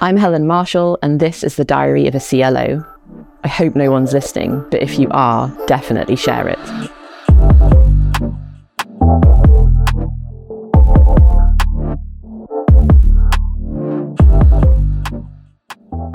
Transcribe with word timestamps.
I'm 0.00 0.16
Helen 0.16 0.46
Marshall, 0.46 0.96
and 1.02 1.18
this 1.18 1.42
is 1.42 1.56
the 1.56 1.64
Diary 1.64 2.06
of 2.06 2.14
a 2.14 2.20
CLO. 2.20 2.84
I 3.42 3.48
hope 3.48 3.74
no 3.74 3.90
one's 3.90 4.12
listening, 4.12 4.64
but 4.70 4.80
if 4.80 4.96
you 4.96 5.08
are, 5.10 5.52
definitely 5.66 6.14
share 6.14 6.46
it. 6.46 6.58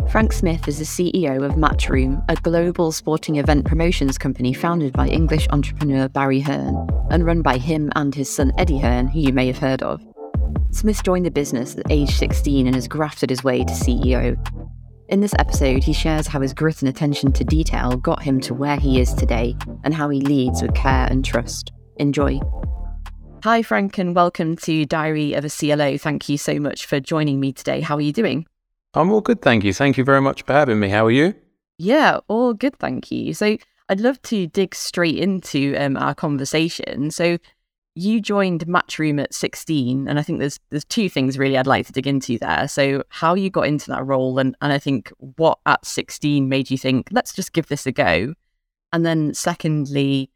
Frank 0.09 0.31
Smith 0.31 0.65
is 0.69 0.79
the 0.79 0.85
CEO 0.85 1.43
of 1.43 1.55
Matchroom, 1.55 2.23
a 2.29 2.35
global 2.35 2.93
sporting 2.93 3.35
event 3.35 3.65
promotions 3.65 4.17
company 4.17 4.53
founded 4.53 4.93
by 4.93 5.09
English 5.09 5.45
entrepreneur 5.49 6.07
Barry 6.07 6.39
Hearn 6.39 6.87
and 7.11 7.25
run 7.25 7.41
by 7.41 7.57
him 7.57 7.91
and 7.97 8.15
his 8.15 8.33
son 8.33 8.53
Eddie 8.57 8.79
Hearn, 8.79 9.07
who 9.07 9.19
you 9.19 9.33
may 9.33 9.47
have 9.47 9.57
heard 9.57 9.83
of. 9.83 10.01
Smith 10.71 11.03
joined 11.03 11.25
the 11.25 11.31
business 11.31 11.77
at 11.77 11.85
age 11.89 12.15
16 12.15 12.65
and 12.65 12.75
has 12.75 12.87
grafted 12.87 13.29
his 13.29 13.43
way 13.43 13.63
to 13.63 13.73
CEO. 13.73 14.37
In 15.09 15.19
this 15.19 15.35
episode, 15.37 15.83
he 15.83 15.93
shares 15.93 16.27
how 16.27 16.41
his 16.41 16.53
grit 16.53 16.81
and 16.81 16.89
attention 16.89 17.31
to 17.33 17.43
detail 17.43 17.97
got 17.97 18.23
him 18.23 18.39
to 18.41 18.53
where 18.53 18.77
he 18.77 18.99
is 18.99 19.13
today 19.13 19.55
and 19.83 19.93
how 19.93 20.09
he 20.09 20.21
leads 20.21 20.61
with 20.61 20.73
care 20.73 21.07
and 21.09 21.23
trust. 21.23 21.71
Enjoy. 21.97 22.39
Hi, 23.43 23.61
Frank, 23.61 23.97
and 23.97 24.15
welcome 24.15 24.55
to 24.57 24.85
Diary 24.85 25.33
of 25.33 25.45
a 25.45 25.49
CLO. 25.49 25.97
Thank 25.97 26.29
you 26.29 26.37
so 26.37 26.59
much 26.59 26.85
for 26.85 26.99
joining 26.99 27.39
me 27.39 27.51
today. 27.51 27.81
How 27.81 27.95
are 27.97 28.01
you 28.01 28.13
doing? 28.13 28.45
I'm 28.93 29.11
all 29.11 29.21
good, 29.21 29.41
thank 29.41 29.63
you. 29.63 29.73
Thank 29.73 29.97
you 29.97 30.03
very 30.03 30.21
much 30.21 30.43
for 30.43 30.53
having 30.53 30.79
me. 30.79 30.89
How 30.89 31.05
are 31.05 31.11
you? 31.11 31.35
Yeah, 31.77 32.19
all 32.27 32.53
good, 32.53 32.77
thank 32.79 33.11
you. 33.11 33.33
So 33.33 33.57
I'd 33.89 33.99
love 33.99 34.21
to 34.23 34.47
dig 34.47 34.73
straight 34.73 35.17
into 35.17 35.75
um, 35.77 35.97
our 35.97 36.15
conversation. 36.15 37.11
So 37.11 37.37
you 37.95 38.19
joined 38.19 38.65
Matchroom 38.65 39.21
at 39.21 39.33
16, 39.33 40.07
and 40.07 40.19
I 40.19 40.23
think 40.23 40.39
there's 40.39 40.59
there's 40.69 40.85
two 40.85 41.09
things 41.09 41.37
really 41.37 41.57
I'd 41.57 41.67
like 41.67 41.85
to 41.87 41.93
dig 41.93 42.07
into 42.07 42.37
there. 42.39 42.67
So 42.67 43.03
how 43.09 43.35
you 43.35 43.49
got 43.49 43.67
into 43.67 43.89
that 43.91 44.05
role, 44.05 44.39
and 44.39 44.55
and 44.61 44.73
I 44.73 44.79
think 44.79 45.11
what 45.17 45.59
at 45.65 45.85
16 45.85 46.47
made 46.49 46.71
you 46.71 46.77
think 46.77 47.09
let's 47.11 47.33
just 47.33 47.53
give 47.53 47.67
this 47.67 47.85
a 47.85 47.91
go, 47.91 48.33
and 48.91 49.05
then 49.05 49.33
secondly, 49.33 50.31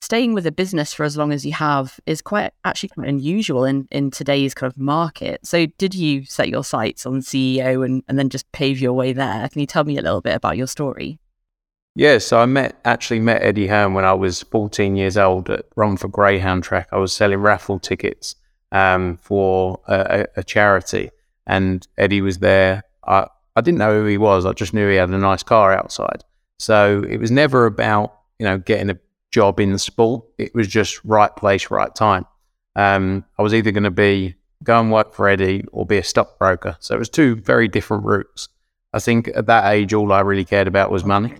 staying 0.00 0.34
with 0.34 0.46
a 0.46 0.52
business 0.52 0.92
for 0.92 1.04
as 1.04 1.16
long 1.16 1.32
as 1.32 1.46
you 1.46 1.52
have 1.52 1.98
is 2.06 2.22
quite 2.22 2.52
actually 2.64 2.90
quite 2.90 3.08
unusual 3.08 3.64
in, 3.64 3.88
in 3.90 4.10
today's 4.10 4.54
kind 4.54 4.70
of 4.70 4.78
market. 4.78 5.44
So 5.46 5.66
did 5.78 5.94
you 5.94 6.24
set 6.24 6.48
your 6.48 6.64
sights 6.64 7.06
on 7.06 7.20
CEO 7.20 7.84
and, 7.84 8.02
and 8.08 8.18
then 8.18 8.28
just 8.28 8.50
pave 8.52 8.80
your 8.80 8.92
way 8.92 9.12
there? 9.12 9.48
Can 9.48 9.60
you 9.60 9.66
tell 9.66 9.84
me 9.84 9.98
a 9.98 10.02
little 10.02 10.20
bit 10.20 10.34
about 10.34 10.56
your 10.56 10.66
story? 10.66 11.18
Yeah, 11.94 12.18
so 12.18 12.38
I 12.38 12.46
met 12.46 12.80
actually 12.84 13.20
met 13.20 13.42
Eddie 13.42 13.66
Hearn 13.66 13.92
when 13.92 14.04
I 14.06 14.14
was 14.14 14.42
14 14.44 14.96
years 14.96 15.18
old 15.18 15.50
at 15.50 15.66
Romford 15.76 16.12
Greyhound 16.12 16.64
Track. 16.64 16.88
I 16.90 16.96
was 16.96 17.12
selling 17.12 17.38
raffle 17.38 17.78
tickets 17.78 18.34
um, 18.70 19.18
for 19.18 19.80
a, 19.86 20.26
a, 20.36 20.42
charity, 20.42 21.10
and 21.46 21.86
Eddie 21.98 22.22
was 22.22 22.38
there. 22.38 22.84
I, 23.06 23.26
I 23.56 23.60
didn't 23.60 23.78
know 23.78 24.00
who 24.00 24.06
he 24.06 24.16
was. 24.16 24.46
I 24.46 24.52
just 24.52 24.72
knew 24.72 24.88
he 24.88 24.96
had 24.96 25.10
a 25.10 25.18
nice 25.18 25.42
car 25.42 25.74
outside. 25.74 26.24
So 26.58 27.04
it 27.08 27.18
was 27.18 27.30
never 27.30 27.66
about 27.66 28.14
you 28.38 28.46
know 28.46 28.56
getting 28.56 28.88
a 28.88 28.98
job 29.30 29.60
in 29.60 29.72
the 29.72 29.78
sport. 29.78 30.24
It 30.38 30.54
was 30.54 30.68
just 30.68 31.04
right 31.04 31.34
place, 31.36 31.70
right 31.70 31.94
time. 31.94 32.24
Um, 32.74 33.26
I 33.38 33.42
was 33.42 33.52
either 33.52 33.70
going 33.70 33.84
to 33.84 33.90
be 33.90 34.36
go 34.64 34.80
and 34.80 34.90
work 34.90 35.12
for 35.12 35.28
Eddie 35.28 35.64
or 35.72 35.84
be 35.84 35.98
a 35.98 36.04
stockbroker. 36.04 36.76
So 36.80 36.94
it 36.94 36.98
was 36.98 37.10
two 37.10 37.36
very 37.36 37.68
different 37.68 38.04
routes. 38.04 38.48
I 38.94 38.98
think 38.98 39.28
at 39.34 39.46
that 39.46 39.70
age, 39.70 39.92
all 39.92 40.10
I 40.12 40.20
really 40.20 40.44
cared 40.44 40.68
about 40.68 40.90
was 40.90 41.04
money, 41.04 41.34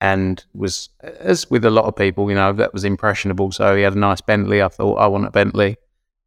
and 0.00 0.44
was 0.54 0.90
as 1.02 1.50
with 1.50 1.64
a 1.64 1.70
lot 1.70 1.86
of 1.86 1.96
people, 1.96 2.28
you 2.28 2.36
know, 2.36 2.52
that 2.52 2.72
was 2.72 2.84
impressionable. 2.84 3.52
So 3.52 3.74
he 3.76 3.82
had 3.82 3.94
a 3.94 3.98
nice 3.98 4.20
Bentley. 4.20 4.62
I 4.62 4.68
thought, 4.68 4.96
I 4.96 5.06
want 5.06 5.26
a 5.26 5.30
Bentley. 5.30 5.76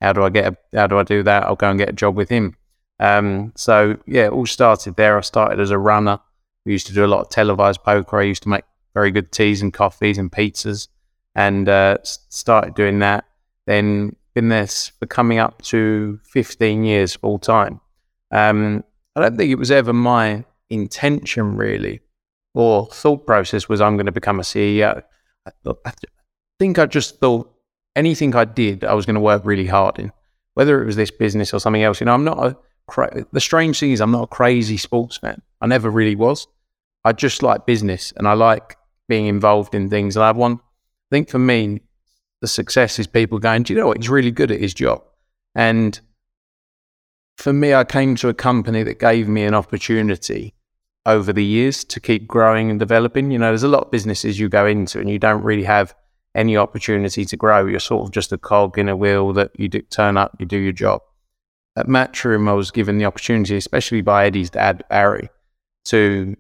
How 0.02 0.14
do 0.14 0.24
I 0.24 0.30
get? 0.30 0.54
A, 0.54 0.78
how 0.78 0.88
do 0.88 0.98
I 0.98 1.04
do 1.04 1.24
that? 1.24 1.44
I'll 1.44 1.56
go 1.56 1.70
and 1.70 1.80
get 1.80 1.90
a 1.90 1.94
job 1.94 2.16
with 2.16 2.30
him. 2.30 2.56
Um, 3.00 3.54
so 3.56 3.98
yeah, 4.06 4.26
it 4.26 4.32
all 4.32 4.46
started 4.46 4.96
there. 4.96 5.18
I 5.18 5.22
started 5.22 5.60
as 5.60 5.72
a 5.72 5.78
runner. 5.78 6.20
We 6.66 6.72
used 6.72 6.88
to 6.88 6.94
do 6.94 7.06
a 7.06 7.08
lot 7.08 7.22
of 7.22 7.30
televised 7.30 7.84
poker. 7.84 8.20
I 8.20 8.24
used 8.24 8.44
to 8.44 8.50
make 8.50 8.64
very 8.94 9.12
good 9.12 9.32
teas 9.32 9.62
and 9.62 9.74
coffees 9.74 10.18
and 10.18 10.32
pizzas 10.32 10.88
and 11.36 11.70
uh, 11.70 11.98
started 12.04 12.76
doing 12.76 13.00
that. 13.00 13.26
Then 13.66 14.16
been 14.34 14.50
there 14.50 14.68
for 14.68 15.06
coming 15.06 15.40
up 15.40 15.62
to 15.64 16.20
15 16.24 16.84
years 16.84 17.16
full 17.16 17.40
time. 17.40 17.82
Um, 18.32 18.84
I 19.16 19.22
don't 19.22 19.38
think 19.38 19.52
it 19.52 19.56
was 19.56 19.72
ever 19.72 19.94
my 19.94 20.44
intention 20.70 21.56
really, 21.56 22.02
or 22.60 22.88
thought 22.88 23.26
process 23.26 23.70
was 23.70 23.82
I'm 23.82 23.96
going 23.96 24.06
to 24.06 24.12
become 24.12 24.40
a 24.40 24.44
CEO. 24.44 25.02
I, 25.46 25.72
I 25.86 25.94
think 26.60 26.78
I 26.78 26.86
just 26.86 27.20
thought 27.20 27.52
anything 27.96 28.36
I 28.36 28.46
did, 28.46 28.84
I 28.84 28.94
was 28.94 29.06
going 29.06 29.16
to 29.16 29.22
work 29.22 29.44
really 29.46 29.68
hard 29.68 29.98
in, 30.00 30.12
whether 30.56 30.82
it 30.82 30.86
was 30.86 30.96
this 30.96 31.12
business 31.12 31.54
or 31.54 31.60
something 31.60 31.84
else. 31.84 32.00
You 32.00 32.06
know, 32.06 32.14
I'm 32.14 32.24
not 32.24 32.46
a 32.46 32.58
cra- 32.88 33.26
the 33.32 33.40
strange 33.40 33.80
thing 33.80 33.92
is 33.92 34.02
I'm 34.02 34.12
not 34.12 34.24
a 34.24 34.28
crazy 34.28 34.78
sports 34.78 35.18
fan. 35.18 35.42
I 35.62 35.68
never 35.68 35.90
really 35.90 36.16
was. 36.16 36.48
I 37.06 37.14
just 37.14 37.42
like 37.42 37.66
business 37.66 38.12
and 38.18 38.28
I 38.28 38.34
like 38.34 38.76
being 39.08 39.28
involved 39.28 39.74
in 39.74 39.90
things. 39.90 40.16
And 40.16 40.24
I 40.24 40.28
have 40.28 40.38
one. 40.38 40.56
I 40.56 41.10
think 41.12 41.30
for 41.30 41.40
me, 41.40 41.82
the 42.42 42.48
success 42.48 43.00
is 43.00 43.08
people 43.08 43.40
going, 43.40 43.64
do 43.64 43.74
you 43.74 43.80
know 43.80 43.88
what? 43.88 43.98
He's 43.98 44.10
really 44.10 44.32
good 44.32 44.52
at 44.52 44.60
his 44.60 44.74
job. 44.74 45.04
And 45.56 46.00
for 47.38 47.54
me, 47.54 47.74
I 47.74 47.86
came 47.86 48.16
to 48.18 48.30
a 48.30 48.34
company 48.34 48.84
that 48.84 49.00
gave 49.00 49.28
me 49.28 49.44
an 49.44 49.54
opportunity 49.54 50.54
over 51.10 51.34
the 51.34 51.44
years 51.44 51.84
to 51.86 52.00
keep 52.00 52.28
growing 52.28 52.70
and 52.70 52.80
developing. 52.80 53.32
You 53.32 53.40
know, 53.40 53.48
there's 53.48 53.64
a 53.64 53.68
lot 53.68 53.86
of 53.86 53.92
businesses 53.92 54.40
you 54.40 54.48
go 54.48 54.66
into 54.66 55.00
and 55.00 55.10
you 55.10 55.20
don't 55.20 55.44
really 55.44 55.64
have 55.64 55.96
any 56.36 56.56
opportunity 56.56 57.26
to 57.26 57.36
grow. 57.36 57.66
You're 57.66 57.80
sort 57.80 58.06
of 58.06 58.12
just 58.12 58.32
a 58.32 58.38
cog 58.38 58.78
in 58.78 58.88
a 58.88 58.96
wheel 58.96 59.34
that 59.34 59.52
you 59.58 59.68
do, 59.68 59.82
turn 59.82 60.18
up, 60.18 60.36
you 60.40 60.46
do 60.46 60.58
your 60.58 60.72
job. 60.72 61.02
At 61.76 61.88
Matchroom, 61.88 62.48
I 62.48 62.54
was 62.54 62.72
given 62.72 62.98
the 62.98 63.06
opportunity, 63.06 63.58
especially 63.58 64.02
by 64.02 64.26
Eddie's 64.26 64.50
dad, 64.50 64.84
Barry, 64.90 65.30
to 65.86 66.36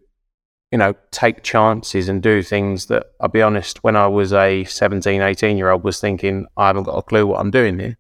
you 0.72 0.78
know, 0.78 0.94
take 1.12 1.42
chances 1.42 2.10
and 2.10 2.22
do 2.22 2.44
things 2.44 2.86
that 2.88 3.08
I'll 3.20 3.30
be 3.30 3.42
honest, 3.42 3.84
when 3.84 3.96
I 3.96 4.08
was 4.08 4.34
a 4.34 4.64
17, 4.66 5.22
18 5.22 5.58
year 5.58 5.72
old, 5.72 5.84
was 5.84 6.00
thinking, 6.00 6.46
I 6.58 6.68
haven't 6.68 6.84
got 6.84 6.98
a 6.98 7.02
clue 7.02 7.26
what 7.26 7.40
I'm 7.40 7.52
doing 7.52 7.80
here. 7.80 7.98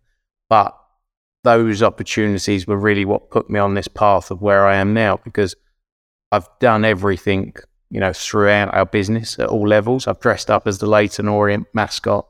But 0.49 0.77
those 1.43 1.81
opportunities 1.81 2.67
were 2.67 2.77
really 2.77 3.05
what 3.05 3.31
put 3.31 3.49
me 3.49 3.59
on 3.59 3.73
this 3.73 3.87
path 3.87 4.29
of 4.29 4.41
where 4.41 4.67
I 4.67 4.75
am 4.75 4.93
now 4.93 5.17
because 5.23 5.55
I've 6.31 6.47
done 6.59 6.85
everything, 6.85 7.53
you 7.89 7.99
know, 7.99 8.13
throughout 8.13 8.73
our 8.73 8.85
business 8.85 9.39
at 9.39 9.47
all 9.47 9.67
levels. 9.67 10.07
I've 10.07 10.19
dressed 10.19 10.49
up 10.49 10.67
as 10.67 10.77
the 10.79 10.87
Leyton 10.87 11.27
Orient 11.27 11.67
mascot. 11.73 12.27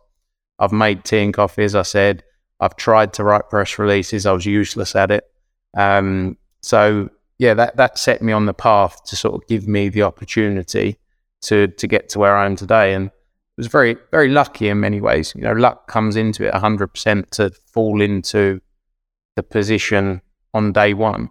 I've 0.57 0.71
made 0.71 1.03
tea 1.03 1.23
and 1.23 1.33
coffee, 1.33 1.63
as 1.63 1.75
I 1.75 1.83
said. 1.83 2.23
I've 2.59 2.75
tried 2.75 3.13
to 3.13 3.23
write 3.23 3.49
press 3.49 3.79
releases. 3.79 4.25
I 4.25 4.33
was 4.33 4.45
useless 4.45 4.95
at 4.95 5.11
it. 5.11 5.25
Um, 5.77 6.37
so 6.61 7.09
yeah, 7.37 7.53
that 7.53 7.77
that 7.77 7.97
set 7.97 8.21
me 8.21 8.33
on 8.33 8.45
the 8.45 8.53
path 8.53 9.03
to 9.05 9.15
sort 9.15 9.35
of 9.35 9.47
give 9.47 9.67
me 9.67 9.89
the 9.89 10.03
opportunity 10.03 10.97
to 11.43 11.67
to 11.67 11.87
get 11.87 12.09
to 12.09 12.19
where 12.19 12.35
I 12.35 12.45
am 12.45 12.55
today, 12.55 12.93
and 12.93 13.07
it 13.07 13.13
was 13.57 13.67
very 13.67 13.95
very 14.11 14.29
lucky 14.29 14.67
in 14.67 14.79
many 14.81 14.99
ways. 14.99 15.33
You 15.35 15.43
know, 15.43 15.53
luck 15.53 15.87
comes 15.87 16.15
into 16.15 16.45
it 16.45 16.53
hundred 16.53 16.89
percent 16.89 17.31
to 17.31 17.51
fall 17.73 18.01
into 18.01 18.61
the 19.35 19.43
position 19.43 20.21
on 20.53 20.73
day 20.73 20.93
one, 20.93 21.29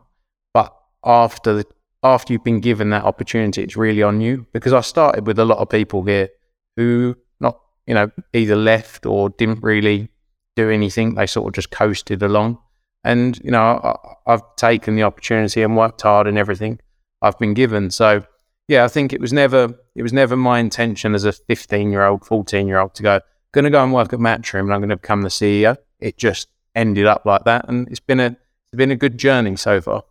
but 0.55 0.75
after 1.05 1.53
the, 1.55 1.67
after 2.03 2.33
you've 2.33 2.45
been 2.45 2.61
given 2.61 2.91
that 2.91 3.05
opportunity, 3.05 3.63
it's 3.63 3.77
really 3.77 4.03
on 4.03 4.21
you. 4.21 4.47
Because 4.53 4.73
I 4.73 4.81
started 4.81 5.27
with 5.27 5.39
a 5.39 5.45
lot 5.45 5.59
of 5.59 5.69
people 5.69 6.05
here 6.05 6.29
who 6.77 7.17
not 7.41 7.59
you 7.87 7.95
know 7.95 8.11
either 8.33 8.57
left 8.57 9.07
or 9.07 9.31
didn't 9.31 9.63
really 9.63 10.09
do 10.57 10.71
anything; 10.71 11.15
they 11.15 11.27
sort 11.27 11.49
of 11.49 11.55
just 11.55 11.71
coasted 11.71 12.23
along 12.23 12.59
and, 13.05 13.39
you 13.43 13.51
know, 13.51 13.81
I, 14.27 14.33
have 14.33 14.43
taken 14.57 14.97
the 14.97 15.05
opportunity 15.05 15.63
and 15.63 15.77
worked 15.77 16.03
hard 16.03 16.27
and 16.27 16.37
everything 16.37 16.81
I've 17.23 17.39
been 17.39 17.55
given. 17.55 17.91
So, 17.91 18.25
yeah, 18.67 18.85
I 18.85 18.89
think 18.89 19.13
it 19.13 19.21
was 19.21 19.33
never 19.33 19.75
it 19.95 20.03
was 20.03 20.13
never 20.13 20.37
my 20.37 20.59
intention 20.59 21.15
as 21.15 21.25
a 21.25 21.33
15 21.33 21.91
year 21.91 22.05
old, 22.05 22.25
14 22.27 22.67
year 22.67 22.79
old 22.79 22.95
to 22.97 23.03
go, 23.03 23.21
going 23.53 23.65
to 23.65 23.71
go 23.71 23.83
and 23.83 23.93
work 23.93 24.13
at 24.13 24.19
Matchroom 24.19 24.65
and 24.65 24.75
I'm 24.75 24.81
going 24.81 24.91
to 24.91 24.97
become 24.97 25.23
the 25.23 25.29
CEO. 25.29 25.77
It 26.01 26.19
just 26.19 26.49
ended 26.75 27.07
up 27.07 27.25
like 27.25 27.45
that. 27.45 27.69
And 27.69 27.89
it's 27.89 28.01
been 28.01 28.21
a, 28.21 28.27
it's 28.27 28.77
been 28.77 28.91
a 28.91 28.97
good 28.97 29.17
journey 29.17 29.57
so 29.57 29.81
far. 29.81 30.03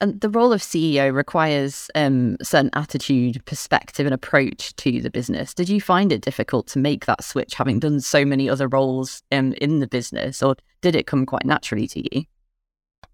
And 0.00 0.20
the 0.20 0.30
role 0.30 0.52
of 0.52 0.62
CEO 0.62 1.14
requires 1.14 1.90
um, 1.94 2.38
certain 2.42 2.70
attitude, 2.72 3.44
perspective, 3.44 4.06
and 4.06 4.14
approach 4.14 4.74
to 4.76 5.00
the 5.02 5.10
business. 5.10 5.52
Did 5.52 5.68
you 5.68 5.80
find 5.80 6.10
it 6.10 6.22
difficult 6.22 6.66
to 6.68 6.78
make 6.78 7.04
that 7.04 7.22
switch, 7.22 7.54
having 7.54 7.78
done 7.78 8.00
so 8.00 8.24
many 8.24 8.48
other 8.48 8.66
roles 8.66 9.22
um, 9.30 9.52
in 9.60 9.80
the 9.80 9.86
business, 9.86 10.42
or 10.42 10.56
did 10.80 10.96
it 10.96 11.06
come 11.06 11.26
quite 11.26 11.44
naturally 11.44 11.86
to 11.88 12.16
you? 12.16 12.24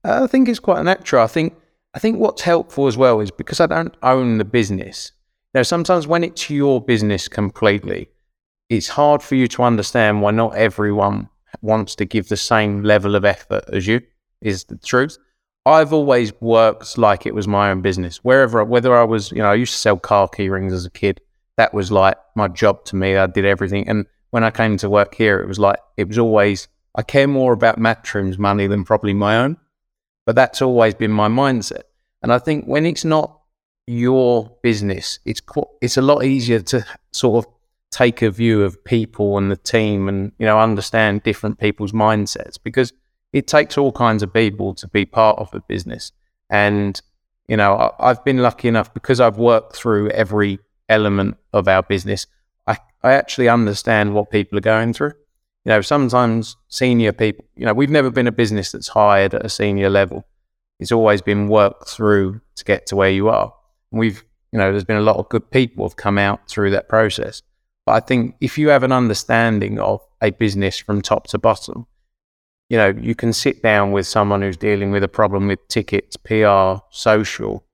Uh, 0.05 0.23
I 0.23 0.27
think 0.29 0.49
it's 0.49 0.61
quite 0.61 0.85
natural. 0.85 1.25
I 1.25 1.27
think 1.27 1.55
I 1.95 1.99
think 1.99 2.19
what's 2.19 2.43
helpful 2.43 2.87
as 2.87 2.97
well 2.97 3.21
is 3.21 3.31
because 3.31 3.59
I 3.59 3.67
don't 3.67 3.97
own 4.03 4.39
the 4.39 4.45
business. 4.45 5.13
Now, 5.55 5.63
sometimes 5.63 6.07
when 6.07 6.23
it's 6.23 6.51
your 6.51 6.81
business 6.81 7.27
completely, 7.27 8.11
it's 8.69 8.89
hard 8.89 9.23
for 9.23 9.35
you 9.35 9.49
to 9.49 9.63
understand 9.63 10.21
why 10.21 10.31
not 10.33 10.55
everyone 10.55 11.31
wants 11.63 11.95
to 11.97 12.05
give 12.05 12.29
the 12.29 12.37
same 12.37 12.83
level 12.83 13.15
of 13.15 13.25
effort 13.25 13.65
as 13.73 13.87
you. 13.87 14.03
Is 14.43 14.65
the 14.65 14.77
truth. 14.77 15.17
I've 15.67 15.93
always 15.93 16.33
worked 16.41 16.97
like 16.97 17.27
it 17.27 17.35
was 17.35 17.49
my 17.49 17.71
own 17.71 17.83
business. 17.83 18.19
Wherever, 18.19 18.65
whether 18.65 18.97
I 18.97 19.03
was, 19.03 19.33
you 19.33 19.39
know, 19.39 19.51
I 19.51 19.55
used 19.55 19.73
to 19.73 19.79
sell 19.79 19.99
car 19.99 20.29
key 20.29 20.49
rings 20.49 20.73
as 20.73 20.87
a 20.87 20.91
kid. 20.91 21.21
That 21.57 21.75
was 21.75 21.91
like 21.91 22.17
my 22.37 22.47
job 22.47 22.85
to 22.87 22.97
me. 22.97 23.17
I 23.17 23.27
did 23.27 23.45
everything. 23.45 23.89
And 23.89 24.07
when 24.31 24.45
I 24.45 24.51
came 24.53 24.77
to 24.79 24.89
work 24.89 25.17
here, 25.17 25.41
it 25.41 25.49
was 25.49 25.59
like, 25.59 25.81
it 25.97 26.07
was 26.07 26.19
always, 26.19 26.69
I 26.95 27.03
care 27.03 27.27
more 27.27 27.53
about 27.53 27.81
Matchroom's 27.81 28.39
money 28.39 28.69
than 28.69 28.85
probably 28.85 29.13
my 29.13 29.39
own. 29.39 29.57
But 30.25 30.37
that's 30.37 30.63
always 30.63 30.95
been 30.95 31.11
my 31.11 31.29
mindset. 31.29 31.83
And 32.23 32.33
I 32.33 32.39
think 32.39 32.67
when 32.67 32.87
it's 32.87 33.05
not 33.05 33.41
your 33.87 34.57
business, 34.63 35.19
it's 35.25 35.41
it's 35.81 35.97
a 35.97 36.03
lot 36.03 36.25
easier 36.25 36.61
to 36.61 36.85
sort 37.13 37.45
of 37.45 37.53
take 37.91 38.23
a 38.23 38.31
view 38.31 38.63
of 38.63 38.85
people 38.85 39.39
and 39.39 39.51
the 39.51 39.57
team, 39.57 40.09
and 40.09 40.33
you 40.39 40.47
know 40.47 40.59
understand 40.59 41.23
different 41.23 41.59
people's 41.59 41.93
mindsets 41.93 42.59
because 42.63 42.93
it 43.33 43.47
takes 43.47 43.77
all 43.77 43.93
kinds 43.93 44.23
of 44.23 44.33
people 44.33 44.75
to 44.75 44.89
be 44.89 45.05
part 45.05 45.39
of 45.39 45.53
a 45.55 45.61
business. 45.61 46.13
And 46.51 47.01
you 47.49 47.57
know, 47.57 47.75
I, 47.75 48.11
I've 48.11 48.25
been 48.25 48.39
lucky 48.39 48.69
enough 48.69 48.93
because 48.93 49.21
I've 49.21 49.39
worked 49.39 49.77
through 49.77 50.11
every 50.11 50.59
element 50.89 51.37
of 51.53 51.69
our 51.69 51.83
business. 51.83 52.27
I, 52.67 52.79
I 53.03 53.13
actually 53.13 53.49
understand 53.49 54.15
what 54.15 54.31
people 54.31 54.59
are 54.59 54.63
going 54.63 54.93
through. 54.93 55.13
You 55.65 55.71
know, 55.71 55.81
sometimes 55.81 56.57
senior 56.69 57.13
people, 57.13 57.45
you 57.57 57.67
know, 57.67 57.75
we've 57.75 57.91
never 57.91 58.11
been 58.11 58.27
a 58.27 58.33
business 58.33 58.73
that's 58.73 58.89
hired 58.89 59.35
at 59.35 59.45
a 59.45 59.49
senior 59.49 59.91
level. 59.91 60.25
It's 60.79 60.93
always 60.93 61.23
been 61.23 61.49
worked 61.49 61.89
through 61.89 62.41
to 62.57 62.65
get 62.65 62.87
to 62.87 62.97
where 62.97 63.11
you 63.11 63.29
are. 63.29 63.53
And 63.91 63.99
we've, 63.99 64.25
you 64.53 64.59
know, 64.59 64.71
there's 64.71 64.85
been 64.85 64.97
a 64.97 65.03
lot 65.03 65.17
of 65.17 65.29
good 65.29 65.51
people 65.51 65.85
have 65.85 65.97
come 65.97 66.19
out 66.19 66.49
through 66.49 66.71
that 66.71 66.89
process. 66.89 67.43
But 67.85 67.93
I 67.93 68.01
think 68.01 68.37
if 68.41 68.59
you 68.59 68.69
have 68.69 68.83
an 68.83 68.93
understanding 68.93 69.79
of 69.79 70.01
a 70.21 70.31
business 70.31 70.79
from 70.79 71.03
top 71.03 71.27
to 71.29 71.39
bottom, 71.39 71.87
you 72.69 72.77
know, 72.77 72.89
you 72.89 73.15
can 73.15 73.33
sit 73.33 73.63
down 73.63 73.93
with 73.93 74.07
someone 74.07 74.43
who's 74.43 74.57
dealing 74.57 74.91
with 74.91 75.05
a 75.05 75.09
problem 75.09 75.47
with 75.47 75.67
tickets, 75.69 76.17
PR, 76.17 76.83
social. 76.91 77.65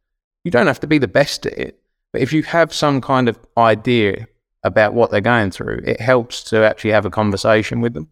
You 0.44 0.50
don't 0.50 0.66
have 0.66 0.80
to 0.80 0.86
be 0.86 0.98
the 0.98 1.08
best 1.08 1.46
at 1.46 1.58
it, 1.58 1.80
but 2.12 2.20
if 2.20 2.32
you 2.32 2.42
have 2.42 2.72
some 2.74 3.00
kind 3.00 3.28
of 3.28 3.38
idea 3.56 4.26
about 4.64 4.94
what 4.94 5.10
they're 5.10 5.20
going 5.20 5.50
through, 5.50 5.82
it 5.84 6.00
helps 6.00 6.42
to 6.44 6.64
actually 6.64 6.90
have 6.90 7.06
a 7.06 7.10
conversation 7.10 7.80
with 7.80 7.94
them. 7.94 8.08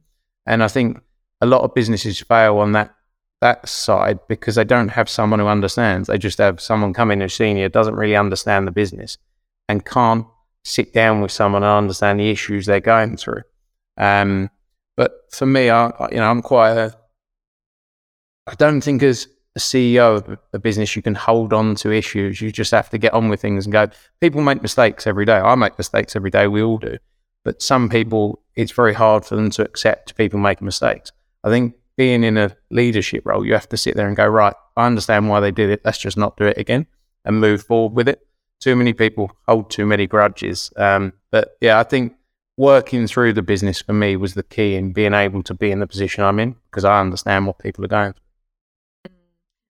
And 0.46 0.62
I 0.62 0.68
think 0.68 1.00
a 1.40 1.46
lot 1.46 1.62
of 1.62 1.74
businesses 1.74 2.20
fail 2.20 2.58
on 2.58 2.72
that 2.72 2.94
that 3.40 3.66
side 3.66 4.18
because 4.28 4.56
they 4.56 4.64
don't 4.64 4.88
have 4.88 5.08
someone 5.08 5.40
who 5.40 5.46
understands. 5.46 6.08
They 6.08 6.18
just 6.18 6.36
have 6.38 6.60
someone 6.60 6.92
come 6.92 7.10
in 7.10 7.26
senior, 7.28 7.70
doesn't 7.70 7.96
really 7.96 8.16
understand 8.16 8.66
the 8.66 8.70
business, 8.70 9.16
and 9.66 9.84
can't 9.84 10.26
sit 10.62 10.92
down 10.92 11.22
with 11.22 11.32
someone 11.32 11.62
and 11.62 11.72
understand 11.72 12.20
the 12.20 12.30
issues 12.30 12.66
they're 12.66 12.80
going 12.80 13.16
through. 13.16 13.42
Um, 13.96 14.50
but 14.96 15.12
for 15.30 15.46
me, 15.46 15.70
I 15.70 15.86
you 16.10 16.18
know 16.18 16.30
I'm 16.30 16.42
quite 16.42 16.72
a. 16.72 16.96
I 18.46 18.54
don't 18.54 18.80
think 18.80 19.02
as 19.02 19.28
a 19.56 19.58
CEO 19.58 20.16
of 20.16 20.38
a 20.52 20.58
business 20.58 20.94
you 20.94 21.02
can 21.02 21.14
hold 21.14 21.52
on 21.52 21.74
to 21.76 21.92
issues. 21.92 22.40
You 22.40 22.52
just 22.52 22.70
have 22.70 22.90
to 22.90 22.98
get 22.98 23.12
on 23.14 23.28
with 23.28 23.40
things 23.40 23.66
and 23.66 23.72
go. 23.72 23.88
People 24.20 24.42
make 24.42 24.62
mistakes 24.62 25.06
every 25.06 25.24
day. 25.24 25.36
I 25.38 25.54
make 25.54 25.76
mistakes 25.78 26.16
every 26.16 26.30
day. 26.30 26.46
We 26.46 26.62
all 26.62 26.78
do. 26.78 26.98
But 27.44 27.62
some 27.62 27.88
people, 27.88 28.42
it's 28.54 28.72
very 28.72 28.94
hard 28.94 29.24
for 29.24 29.36
them 29.36 29.50
to 29.50 29.62
accept 29.62 30.16
people 30.16 30.38
make 30.38 30.60
mistakes. 30.60 31.10
I 31.42 31.48
think 31.48 31.74
being 31.96 32.22
in 32.22 32.36
a 32.36 32.56
leadership 32.70 33.24
role, 33.24 33.44
you 33.44 33.54
have 33.54 33.68
to 33.70 33.76
sit 33.76 33.96
there 33.96 34.06
and 34.06 34.16
go, 34.16 34.26
right, 34.26 34.54
I 34.76 34.86
understand 34.86 35.28
why 35.28 35.40
they 35.40 35.50
did 35.50 35.70
it. 35.70 35.80
Let's 35.84 35.98
just 35.98 36.16
not 36.16 36.36
do 36.36 36.44
it 36.44 36.58
again 36.58 36.86
and 37.24 37.40
move 37.40 37.62
forward 37.62 37.94
with 37.94 38.08
it. 38.08 38.26
Too 38.60 38.76
many 38.76 38.92
people 38.92 39.30
hold 39.48 39.70
too 39.70 39.86
many 39.86 40.06
grudges. 40.06 40.70
Um, 40.76 41.14
but 41.30 41.56
yeah, 41.60 41.78
I 41.78 41.82
think 41.82 42.14
working 42.60 43.06
through 43.06 43.32
the 43.32 43.40
business 43.40 43.80
for 43.80 43.94
me 43.94 44.16
was 44.16 44.34
the 44.34 44.42
key 44.42 44.74
in 44.74 44.92
being 44.92 45.14
able 45.14 45.42
to 45.42 45.54
be 45.54 45.70
in 45.70 45.80
the 45.80 45.86
position 45.86 46.22
I'm 46.22 46.38
in 46.38 46.54
because 46.70 46.84
I 46.84 47.00
understand 47.00 47.46
what 47.46 47.58
people 47.58 47.82
are 47.86 47.88
going 47.88 48.12
through. 48.12 49.12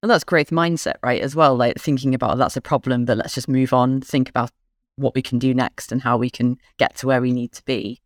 And 0.03 0.11
that's 0.11 0.25
growth 0.25 0.51
mindset, 0.51 0.97
right? 1.01 1.23
As 1.23 1.37
well, 1.37 1.55
like 1.55 1.79
thinking 1.79 2.17
about 2.17 2.37
that's 2.37 2.57
a 2.57 2.61
problem, 2.61 3.05
but 3.05 3.17
let's 3.17 3.35
just 3.35 3.49
move 3.49 3.73
on, 3.73 4.01
think 4.01 4.29
about 4.29 4.51
what 4.97 5.15
we 5.15 5.23
can 5.23 5.39
do 5.39 5.55
next 5.55 5.93
and 5.93 6.03
how 6.03 6.17
we 6.17 6.31
can 6.31 6.59
get 6.79 6.97
to 6.97 7.07
where 7.07 7.21
we 7.21 7.31
need 7.31 7.53
to 7.53 7.63
be. 7.65 8.01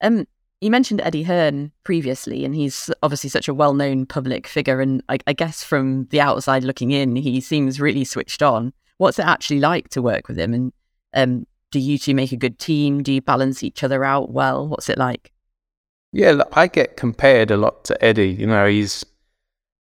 Um, 0.00 0.26
you 0.62 0.70
mentioned 0.70 1.02
Eddie 1.02 1.24
Hearn 1.24 1.72
previously, 1.84 2.46
and 2.46 2.54
he's 2.54 2.88
obviously 3.02 3.28
such 3.28 3.46
a 3.46 3.52
well 3.52 3.74
known 3.74 4.06
public 4.06 4.46
figure. 4.46 4.80
And 4.80 5.02
I, 5.10 5.18
I 5.26 5.34
guess 5.34 5.62
from 5.62 6.06
the 6.06 6.22
outside 6.22 6.64
looking 6.64 6.92
in, 6.92 7.14
he 7.14 7.42
seems 7.42 7.78
really 7.78 8.04
switched 8.04 8.42
on. 8.42 8.72
What's 8.96 9.18
it 9.18 9.26
actually 9.26 9.60
like 9.60 9.90
to 9.90 10.00
work 10.00 10.28
with 10.28 10.38
him? 10.38 10.54
And 10.54 10.72
um, 11.12 11.46
do 11.74 11.80
you 11.80 11.98
two 11.98 12.14
make 12.14 12.30
a 12.30 12.36
good 12.36 12.60
team? 12.60 13.02
Do 13.02 13.12
you 13.12 13.20
balance 13.20 13.64
each 13.64 13.82
other 13.82 14.04
out 14.04 14.30
well? 14.30 14.68
What's 14.68 14.88
it 14.88 14.96
like? 14.96 15.32
Yeah, 16.12 16.30
look, 16.30 16.56
I 16.56 16.68
get 16.68 16.96
compared 16.96 17.50
a 17.50 17.56
lot 17.56 17.84
to 17.86 18.04
Eddie. 18.04 18.30
You 18.30 18.46
know, 18.46 18.68
he's 18.68 19.04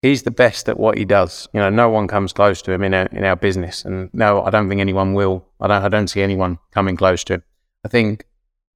he's 0.02 0.24
the 0.24 0.32
best 0.32 0.68
at 0.70 0.80
what 0.80 0.98
he 0.98 1.06
does. 1.06 1.48
You 1.54 1.60
know, 1.60 1.70
no 1.70 1.88
one 1.88 2.08
comes 2.08 2.34
close 2.34 2.64
to 2.64 2.72
him 2.72 2.82
in 2.82 2.96
our 2.96 3.06
in 3.12 3.24
our 3.24 3.36
business, 3.36 3.86
and 3.86 4.10
no, 4.12 4.42
I 4.42 4.50
don't 4.50 4.68
think 4.68 4.82
anyone 4.82 5.14
will. 5.14 5.46
I 5.60 5.68
don't 5.68 5.84
I 5.84 5.88
don't 5.88 6.08
see 6.08 6.24
anyone 6.24 6.58
coming 6.72 6.98
close 6.98 7.24
to 7.26 7.36
him. 7.36 7.44
I 7.86 7.90
think 7.90 8.26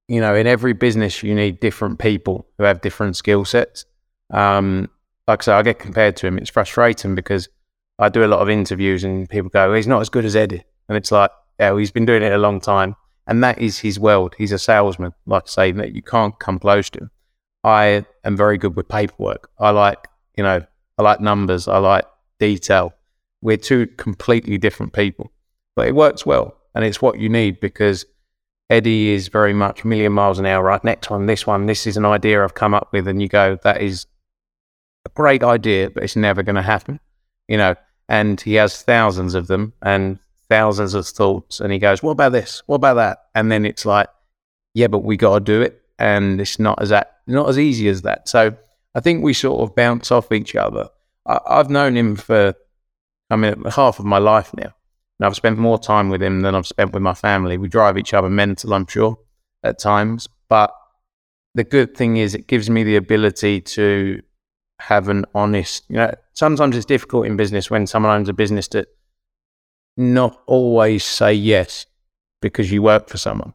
you 0.06 0.20
know, 0.20 0.36
in 0.36 0.46
every 0.46 0.74
business, 0.74 1.24
you 1.24 1.34
need 1.34 1.58
different 1.58 1.98
people 1.98 2.46
who 2.56 2.62
have 2.62 2.82
different 2.82 3.16
skill 3.16 3.44
sets. 3.44 3.84
Um, 4.30 4.88
like 5.26 5.42
I 5.42 5.44
say, 5.44 5.52
I 5.54 5.62
get 5.62 5.80
compared 5.80 6.14
to 6.18 6.28
him. 6.28 6.38
It's 6.38 6.50
frustrating 6.50 7.16
because 7.16 7.48
I 7.98 8.10
do 8.10 8.24
a 8.24 8.26
lot 8.26 8.42
of 8.42 8.48
interviews 8.48 9.02
and 9.02 9.28
people 9.28 9.50
go, 9.50 9.74
he's 9.74 9.88
not 9.88 10.02
as 10.02 10.08
good 10.08 10.24
as 10.24 10.36
Eddie. 10.36 10.62
And 10.88 10.96
it's 10.96 11.10
like, 11.10 11.32
yeah, 11.62 11.78
he's 11.78 11.92
been 11.92 12.06
doing 12.06 12.24
it 12.24 12.32
a 12.32 12.38
long 12.38 12.60
time, 12.60 12.96
and 13.28 13.42
that 13.44 13.58
is 13.60 13.78
his 13.78 14.00
world. 14.00 14.34
He's 14.36 14.50
a 14.50 14.58
salesman, 14.58 15.12
like 15.26 15.44
I 15.44 15.48
say, 15.48 15.72
that 15.72 15.94
you 15.94 16.02
can't 16.02 16.36
come 16.40 16.58
close 16.58 16.90
to. 16.90 17.08
I 17.62 18.04
am 18.24 18.36
very 18.36 18.58
good 18.58 18.74
with 18.74 18.88
paperwork. 18.88 19.48
I 19.60 19.70
like, 19.70 20.08
you 20.36 20.42
know, 20.42 20.66
I 20.98 21.02
like 21.02 21.20
numbers. 21.20 21.68
I 21.68 21.78
like 21.78 22.04
detail. 22.40 22.94
We're 23.42 23.58
two 23.58 23.86
completely 23.86 24.58
different 24.58 24.92
people, 24.92 25.30
but 25.76 25.86
it 25.86 25.94
works 25.94 26.26
well, 26.26 26.56
and 26.74 26.84
it's 26.84 27.00
what 27.00 27.20
you 27.20 27.28
need 27.28 27.60
because 27.60 28.04
Eddie 28.68 29.10
is 29.10 29.28
very 29.28 29.52
much 29.52 29.84
a 29.84 29.86
million 29.86 30.12
miles 30.12 30.40
an 30.40 30.46
hour. 30.46 30.64
Right, 30.64 30.82
next 30.82 31.10
one, 31.10 31.26
this 31.26 31.46
one, 31.46 31.66
this 31.66 31.86
is 31.86 31.96
an 31.96 32.04
idea 32.04 32.42
I've 32.42 32.54
come 32.54 32.74
up 32.74 32.88
with, 32.92 33.06
and 33.06 33.22
you 33.22 33.28
go, 33.28 33.56
that 33.62 33.80
is 33.80 34.06
a 35.06 35.10
great 35.10 35.44
idea, 35.44 35.90
but 35.90 36.02
it's 36.02 36.16
never 36.16 36.42
going 36.42 36.56
to 36.56 36.62
happen, 36.62 36.98
you 37.46 37.56
know. 37.56 37.76
And 38.08 38.40
he 38.40 38.54
has 38.54 38.82
thousands 38.82 39.36
of 39.36 39.46
them, 39.46 39.74
and 39.80 40.18
thousands 40.52 40.92
of 40.92 41.06
thoughts 41.06 41.60
and 41.60 41.72
he 41.72 41.78
goes, 41.78 42.02
What 42.02 42.12
about 42.12 42.32
this? 42.32 42.62
What 42.66 42.76
about 42.76 42.94
that? 42.94 43.24
And 43.34 43.50
then 43.50 43.64
it's 43.64 43.86
like, 43.86 44.08
Yeah, 44.74 44.88
but 44.88 44.98
we 44.98 45.16
gotta 45.16 45.42
do 45.42 45.62
it. 45.62 45.80
And 45.98 46.40
it's 46.40 46.58
not 46.58 46.82
as 46.82 46.90
that 46.90 47.20
not 47.26 47.48
as 47.48 47.58
easy 47.58 47.88
as 47.88 48.02
that. 48.02 48.28
So 48.28 48.54
I 48.94 49.00
think 49.00 49.22
we 49.22 49.32
sort 49.32 49.62
of 49.62 49.74
bounce 49.74 50.12
off 50.12 50.30
each 50.30 50.54
other. 50.54 50.90
I, 51.26 51.40
have 51.48 51.70
known 51.70 51.96
him 51.96 52.16
for 52.16 52.54
I 53.30 53.36
mean 53.36 53.64
half 53.64 53.98
of 53.98 54.04
my 54.04 54.18
life 54.18 54.52
now. 54.54 54.74
And 55.18 55.26
I've 55.26 55.36
spent 55.36 55.56
more 55.56 55.78
time 55.78 56.10
with 56.10 56.22
him 56.22 56.40
than 56.40 56.54
I've 56.54 56.66
spent 56.66 56.92
with 56.92 57.02
my 57.02 57.14
family. 57.14 57.56
We 57.56 57.68
drive 57.68 57.96
each 57.96 58.12
other 58.12 58.28
mental, 58.28 58.74
I'm 58.74 58.86
sure, 58.86 59.18
at 59.62 59.78
times. 59.78 60.28
But 60.50 60.74
the 61.54 61.64
good 61.64 61.96
thing 61.96 62.18
is 62.18 62.34
it 62.34 62.46
gives 62.46 62.68
me 62.68 62.82
the 62.82 62.96
ability 62.96 63.60
to 63.60 64.20
have 64.80 65.08
an 65.08 65.24
honest, 65.34 65.84
you 65.88 65.96
know, 65.96 66.12
sometimes 66.32 66.76
it's 66.76 66.84
difficult 66.84 67.24
in 67.26 67.36
business 67.36 67.70
when 67.70 67.86
someone 67.86 68.12
owns 68.12 68.28
a 68.28 68.32
business 68.32 68.68
that 68.68 68.88
not 69.96 70.40
always 70.46 71.04
say 71.04 71.32
yes 71.32 71.86
because 72.40 72.70
you 72.70 72.82
work 72.82 73.08
for 73.08 73.18
someone. 73.18 73.54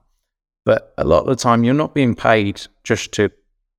But 0.65 0.93
a 0.97 1.05
lot 1.05 1.21
of 1.21 1.27
the 1.27 1.35
time, 1.35 1.63
you're 1.63 1.73
not 1.73 1.93
being 1.93 2.15
paid 2.15 2.61
just 2.83 3.13
to 3.13 3.31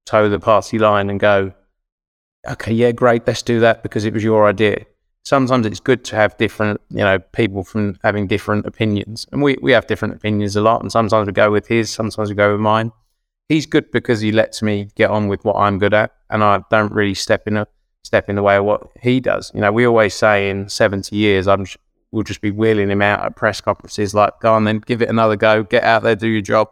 toe 0.07 0.29
the 0.29 0.41
party 0.41 0.79
line 0.79 1.11
and 1.11 1.21
go, 1.21 1.53
okay, 2.49 2.73
yeah, 2.73 2.93
great, 2.93 3.27
let's 3.27 3.43
do 3.43 3.61
that 3.61 3.83
because 3.83 4.05
it 4.05 4.15
was 4.15 4.25
your 4.25 4.47
idea. 4.47 4.87
Sometimes 5.25 5.67
it's 5.67 5.81
good 5.81 6.05
to 6.07 6.17
have 6.17 6.37
different, 6.38 6.81
you 6.88 7.00
know, 7.00 7.19
people 7.19 7.62
from 7.62 7.99
having 8.03 8.27
different 8.27 8.65
opinions. 8.65 9.27
And 9.33 9.43
we, 9.43 9.59
we 9.61 9.73
have 9.73 9.87
different 9.87 10.15
opinions 10.15 10.57
a 10.57 10.62
lot. 10.62 10.81
And 10.81 10.91
sometimes 10.91 11.27
we 11.27 11.33
go 11.33 11.50
with 11.50 11.67
his, 11.67 11.91
sometimes 11.91 12.31
we 12.31 12.35
go 12.35 12.53
with 12.53 12.61
mine. 12.61 12.93
He's 13.50 13.67
good 13.67 13.91
because 13.91 14.21
he 14.21 14.33
lets 14.33 14.62
me 14.62 14.88
get 14.95 15.11
on 15.11 15.29
with 15.29 15.45
what 15.45 15.57
I'm 15.57 15.79
good 15.79 15.93
at. 15.93 16.12
And 16.31 16.43
I 16.43 16.62
don't 16.71 16.93
really 16.93 17.15
step 17.15 17.47
in 17.47 17.59
a 17.59 17.67
step 18.03 18.31
in 18.31 18.37
the 18.37 18.43
way 18.43 18.57
of 18.57 18.65
what 18.65 18.88
he 19.03 19.21
does. 19.21 19.50
You 19.55 19.61
know, 19.61 19.73
we 19.73 19.87
always 19.87 20.15
say 20.15 20.49
in 20.49 20.69
70 20.71 21.15
years, 21.15 21.47
I'm 21.47 21.67
we'll 22.12 22.25
just 22.25 22.41
be 22.41 22.50
wheeling 22.50 22.91
him 22.91 23.03
out 23.03 23.25
at 23.25 23.37
press 23.37 23.61
conferences 23.61 24.15
like, 24.15 24.41
go 24.41 24.55
on 24.55 24.65
then, 24.65 24.79
give 24.79 25.03
it 25.03 25.09
another 25.09 25.37
go, 25.37 25.62
get 25.62 25.85
out 25.85 26.03
there, 26.03 26.17
do 26.17 26.29
your 26.29 26.43
job. 26.43 26.69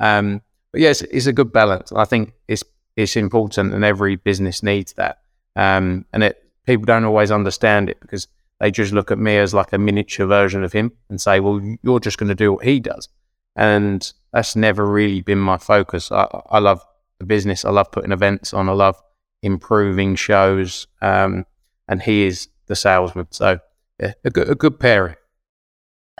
Um, 0.00 0.42
but 0.72 0.80
yes, 0.80 1.02
it's 1.02 1.26
a 1.26 1.32
good 1.32 1.52
balance. 1.52 1.92
I 1.92 2.04
think 2.04 2.32
it's 2.46 2.64
it's 2.96 3.16
important, 3.16 3.72
and 3.74 3.84
every 3.84 4.16
business 4.16 4.62
needs 4.62 4.92
that. 4.94 5.18
Um, 5.56 6.04
and 6.12 6.24
it 6.24 6.42
people 6.66 6.84
don't 6.84 7.04
always 7.04 7.30
understand 7.30 7.88
it 7.88 7.98
because 8.00 8.28
they 8.60 8.70
just 8.70 8.92
look 8.92 9.10
at 9.10 9.18
me 9.18 9.36
as 9.38 9.54
like 9.54 9.72
a 9.72 9.78
miniature 9.78 10.26
version 10.26 10.64
of 10.64 10.72
him 10.72 10.92
and 11.08 11.20
say, 11.20 11.40
well, 11.40 11.60
you're 11.82 12.00
just 12.00 12.18
going 12.18 12.28
to 12.28 12.34
do 12.34 12.52
what 12.52 12.64
he 12.64 12.80
does. 12.80 13.08
And 13.56 14.12
that's 14.32 14.56
never 14.56 14.84
really 14.84 15.22
been 15.22 15.38
my 15.38 15.58
focus. 15.58 16.12
I, 16.12 16.26
I 16.50 16.58
love 16.58 16.84
the 17.18 17.24
business. 17.24 17.64
I 17.64 17.70
love 17.70 17.90
putting 17.90 18.12
events 18.12 18.52
on. 18.52 18.68
I 18.68 18.72
love 18.72 19.00
improving 19.42 20.16
shows. 20.16 20.86
Um, 21.00 21.46
and 21.88 22.02
he 22.02 22.24
is 22.24 22.48
the 22.66 22.76
salesman. 22.76 23.28
So 23.30 23.60
yeah, 24.00 24.14
a 24.24 24.30
good, 24.30 24.48
a 24.48 24.54
good 24.54 24.78
pairing. 24.78 25.16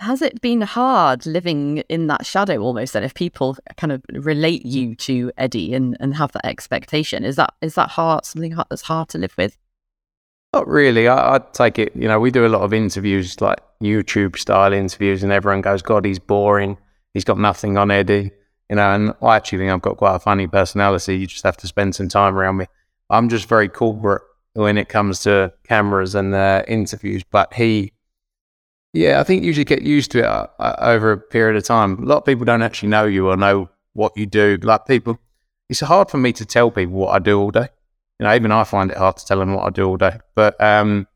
Has 0.01 0.23
it 0.23 0.41
been 0.41 0.61
hard 0.61 1.27
living 1.27 1.79
in 1.89 2.07
that 2.07 2.25
shadow 2.25 2.59
almost 2.59 2.93
then 2.93 3.03
if 3.03 3.15
people 3.15 3.57
kind 3.77 3.93
of 3.93 4.03
relate 4.13 4.65
you 4.65 4.95
to 4.95 5.33
Eddie 5.37 5.75
and, 5.75 5.97
and 5.99 6.15
have 6.15 6.31
that 6.33 6.47
expectation? 6.47 7.25
Is 7.25 7.37
that 7.37 7.55
is 7.61 7.75
that 7.75 7.91
hard 7.91 8.25
something 8.25 8.53
hard, 8.53 8.69
that's 8.71 8.83
hard 8.83 9.09
to 9.11 9.19
live 9.19 9.35
with? 9.37 9.59
Not 10.55 10.69
really. 10.69 11.09
I, 11.09 11.33
would 11.33 11.53
take 11.53 11.79
it, 11.79 11.95
you 11.95 12.09
know, 12.09 12.21
we 12.21 12.31
do 12.31 12.47
a 12.47 12.49
lot 12.49 12.63
of 12.63 12.73
interviews 12.73 13.41
like 13.41 13.59
YouTube 13.83 14.39
style 14.39 14.73
interviews 14.73 15.23
and 15.23 15.33
everyone 15.33 15.61
goes, 15.61 15.83
God, 15.83 16.05
he's 16.05 16.19
boring. 16.19 16.79
He's 17.13 17.25
got 17.25 17.39
nothing 17.39 17.77
on 17.77 17.91
Eddie. 17.91 18.31
You 18.71 18.77
know, 18.77 18.95
and 18.95 19.15
I 19.23 19.37
actually 19.37 19.59
think 19.59 19.73
I've 19.73 19.83
got 19.83 19.97
quite 19.97 20.15
a 20.15 20.21
funny 20.21 20.47
personality. 20.47 21.17
You 21.17 21.27
just 21.27 21.45
have 21.45 21.57
to 21.59 21.67
spend 21.67 21.95
some 21.95 22.09
time 22.09 22.37
around 22.37 22.59
me. 22.59 22.67
I'm 23.11 23.29
just 23.29 23.49
very 23.49 23.69
corporate 23.69 24.23
when 24.59 24.77
it 24.77 24.88
comes 24.88 25.21
to 25.21 25.53
cameras 25.62 26.17
and 26.17 26.35
uh, 26.35 26.65
interviews. 26.67 27.23
But 27.23 27.55
he 27.55 27.93
Yeah, 28.93 29.21
I 29.21 29.23
think 29.23 29.45
you 29.45 29.53
should 29.53 29.69
get 29.69 29.83
used 29.83 30.11
to 30.12 30.19
it 30.21 30.25
uh, 30.25 30.49
uh, 30.59 30.77
over 30.81 31.12
a 31.12 31.19
period 31.19 31.57
of 31.57 31.65
time. 31.65 32.03
A 32.03 32.07
lot 32.07 32.19
of 32.19 32.25
people 32.25 32.45
don't 32.45 32.62
actually 32.62 32.88
know 32.88 33.05
you 33.05 33.29
or 33.29 33.37
know 33.37 33.69
what 33.93 34.17
you 34.17 34.27
do. 34.27 34.59
Like 34.62 34.87
people, 34.87 35.21
it's 35.69 35.81
hard 35.81 36.11
for 36.11 36.19
me 36.19 36.33
to 36.33 36.45
tell 36.45 36.73
people 36.73 36.95
what 36.95 37.15
I 37.15 37.21
do 37.21 37.38
all 37.38 37.53
day. 37.53 37.69
You 38.19 38.27
know, 38.27 38.35
even 38.35 38.50
I 38.50 38.65
find 38.65 38.91
it 38.91 38.97
hard 38.97 39.17
to 39.19 39.27
tell 39.27 39.38
them 39.38 39.55
what 39.55 39.65
I 39.65 39.71
do 39.71 39.87
all 39.87 39.97
day. 39.97 40.19
But 40.35 40.61
um, 40.61 41.07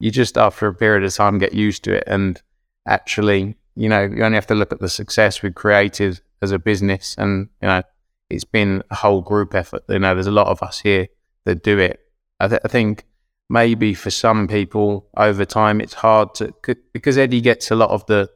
you 0.00 0.10
just 0.10 0.38
after 0.38 0.66
a 0.66 0.74
period 0.74 1.04
of 1.04 1.14
time 1.14 1.38
get 1.38 1.52
used 1.52 1.84
to 1.84 1.92
it, 1.92 2.04
and 2.06 2.40
actually, 2.86 3.56
you 3.76 3.90
know, 3.90 4.02
you 4.02 4.24
only 4.24 4.36
have 4.36 4.46
to 4.46 4.54
look 4.54 4.72
at 4.72 4.80
the 4.80 4.88
success 4.88 5.42
we've 5.42 5.54
created 5.54 6.22
as 6.40 6.52
a 6.52 6.58
business, 6.58 7.16
and 7.18 7.50
you 7.60 7.68
know, 7.68 7.82
it's 8.30 8.44
been 8.44 8.82
a 8.90 8.94
whole 8.94 9.20
group 9.20 9.54
effort. 9.54 9.82
You 9.90 9.98
know, 9.98 10.14
there's 10.14 10.26
a 10.26 10.30
lot 10.30 10.46
of 10.46 10.62
us 10.62 10.78
here 10.78 11.08
that 11.44 11.62
do 11.62 11.78
it. 11.78 12.00
I, 12.40 12.48
th- 12.48 12.60
I 12.64 12.68
think 12.68 13.04
maybe 13.50 13.94
for 13.94 14.10
some 14.10 14.46
people 14.46 15.08
over 15.16 15.44
time 15.44 15.80
it's 15.80 15.94
hard 15.94 16.34
to 16.34 16.52
because 16.92 17.16
Eddie 17.16 17.40
gets 17.40 17.70
a 17.70 17.76
lot 17.76 17.90
of 17.90 18.04
the 18.06 18.30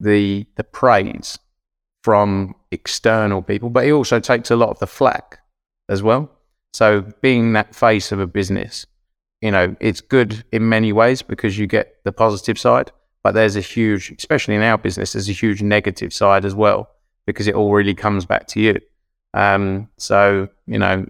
the 0.00 0.46
the 0.56 0.64
praise 0.64 1.38
from 2.02 2.54
external 2.70 3.42
people, 3.42 3.70
but 3.70 3.84
he 3.84 3.92
also 3.92 4.20
takes 4.20 4.50
a 4.50 4.56
lot 4.56 4.70
of 4.70 4.78
the 4.78 4.86
flack 4.86 5.40
as 5.88 6.02
well. 6.02 6.30
So 6.72 7.02
being 7.20 7.52
that 7.54 7.74
face 7.74 8.12
of 8.12 8.20
a 8.20 8.26
business, 8.26 8.86
you 9.40 9.50
know, 9.50 9.74
it's 9.80 10.00
good 10.00 10.44
in 10.52 10.68
many 10.68 10.92
ways 10.92 11.22
because 11.22 11.58
you 11.58 11.66
get 11.66 11.96
the 12.04 12.12
positive 12.12 12.58
side, 12.58 12.92
but 13.22 13.32
there's 13.32 13.56
a 13.56 13.60
huge, 13.60 14.14
especially 14.16 14.54
in 14.54 14.62
our 14.62 14.78
business, 14.78 15.12
there's 15.12 15.28
a 15.28 15.32
huge 15.32 15.62
negative 15.62 16.12
side 16.12 16.44
as 16.44 16.54
well 16.54 16.88
because 17.26 17.46
it 17.46 17.54
all 17.54 17.72
really 17.72 17.94
comes 17.94 18.24
back 18.24 18.46
to 18.48 18.60
you. 18.60 18.80
Um, 19.34 19.88
so 19.98 20.48
you 20.66 20.78
know, 20.78 21.06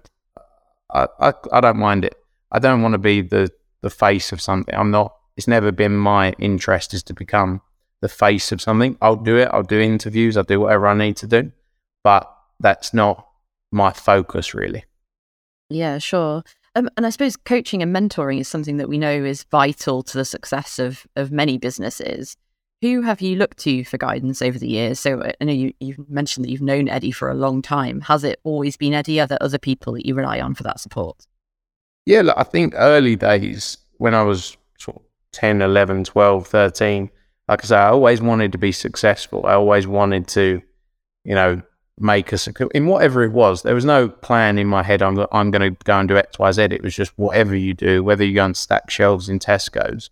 I, 0.92 1.07
I, 1.21 1.33
I 1.52 1.61
don't 1.61 1.78
mind 1.78 2.04
it. 2.04 2.14
I 2.50 2.59
don't 2.59 2.83
want 2.83 2.92
to 2.92 2.99
be 2.99 3.21
the 3.21 3.50
the 3.80 3.90
face 3.90 4.33
of 4.33 4.40
something. 4.40 4.75
I'm 4.75 4.90
not. 4.90 5.14
It's 5.37 5.47
never 5.47 5.71
been 5.71 5.97
my 5.97 6.33
interest 6.38 6.95
is 6.95 7.02
to 7.04 7.14
become 7.14 7.61
the 8.00 8.09
face 8.09 8.50
of 8.52 8.61
something. 8.61 8.97
I'll 9.00 9.16
do 9.16 9.37
it. 9.37 9.49
I'll 9.52 9.62
do 9.62 9.80
interviews. 9.80 10.37
I'll 10.37 10.45
do 10.45 10.61
whatever 10.61 10.88
I 10.88 10.95
need 10.95 11.16
to 11.18 11.26
do, 11.26 11.52
but 12.02 12.33
that's 12.61 12.92
not 12.92 13.26
my 13.71 13.92
focus 13.92 14.54
really. 14.54 14.85
Yeah, 15.71 15.99
sure. 15.99 16.42
Um, 16.75 16.88
and 16.97 17.07
I 17.07 17.11
suppose 17.11 17.37
coaching 17.37 17.83
and 17.83 17.95
mentoring 17.95 18.40
is 18.40 18.49
something 18.49 18.78
that 18.78 18.88
we 18.88 18.99
know 18.99 19.11
is 19.11 19.45
vital 19.45 20.02
to 20.04 20.18
the 20.18 20.25
success 20.25 20.78
of 20.78 21.07
of 21.16 21.30
many 21.30 21.59
businesses. 21.59 22.37
Who 22.80 23.02
have 23.02 23.20
you 23.20 23.37
looked 23.37 23.58
to 23.58 23.82
for 23.85 23.99
guidance 23.99 24.40
over 24.40 24.58
the 24.58 24.68
years? 24.68 25.00
So 25.00 25.20
uh, 25.20 25.32
I 25.40 25.44
know 25.44 25.52
you, 25.52 25.73
you've 25.80 26.08
mentioned 26.08 26.44
that 26.44 26.50
you've 26.50 26.62
known 26.62 26.88
Eddie 26.88 27.11
for 27.11 27.28
a 27.28 27.35
long 27.35 27.61
time. 27.61 28.00
Has 28.02 28.23
it 28.23 28.38
always 28.44 28.76
been 28.76 28.94
Eddie? 28.94 29.20
Are 29.20 29.26
there 29.26 29.42
other 29.42 29.58
people 29.58 29.94
that 29.94 30.06
you 30.06 30.14
rely 30.14 30.40
on 30.40 30.54
for 30.54 30.62
that 30.62 30.78
support? 30.78 31.26
Yeah, 32.06 32.23
look, 32.23 32.37
I 32.38 32.44
think 32.44 32.75
early 32.76 33.16
days 33.16 33.78
when 33.97 34.14
I 34.14 34.23
was 34.23 34.56
sort 34.78 34.99
of 34.99 35.02
10, 35.32 35.61
11, 35.61 36.04
12, 36.04 36.47
13, 36.47 37.11
like 37.49 37.64
I 37.64 37.66
say, 37.66 37.76
I 37.76 37.88
always 37.88 38.23
wanted 38.23 38.52
to 38.52 38.58
be 38.58 38.73
successful. 38.73 39.44
I 39.47 39.54
always 39.54 39.87
wanted 39.87 40.28
to, 40.28 40.62
you 41.25 41.35
know, 41.35 41.61
make 41.99 42.32
us 42.32 42.49
in 42.75 42.87
whatever 42.87 43.25
it 43.25 43.32
was. 43.32 43.62
There 43.62 43.75
was 43.75 43.85
no 43.85 44.08
plan 44.08 44.56
in 44.56 44.68
my 44.68 44.82
head. 44.82 45.02
I'm 45.02 45.18
I'm 45.32 45.50
going 45.50 45.75
to 45.75 45.85
go 45.85 45.99
and 45.99 46.08
do 46.08 46.16
X, 46.16 46.38
Y, 46.38 46.52
Z. 46.52 46.62
It 46.62 46.82
was 46.82 46.94
just 46.94 47.12
whatever 47.16 47.56
you 47.56 47.75
do, 47.75 48.04
whether 48.04 48.25
you 48.25 48.35
go 48.35 48.44
and 48.44 48.56
stack 48.56 48.90
shelves 48.90 49.28
in 49.28 49.38
Tesco's, 49.38 50.11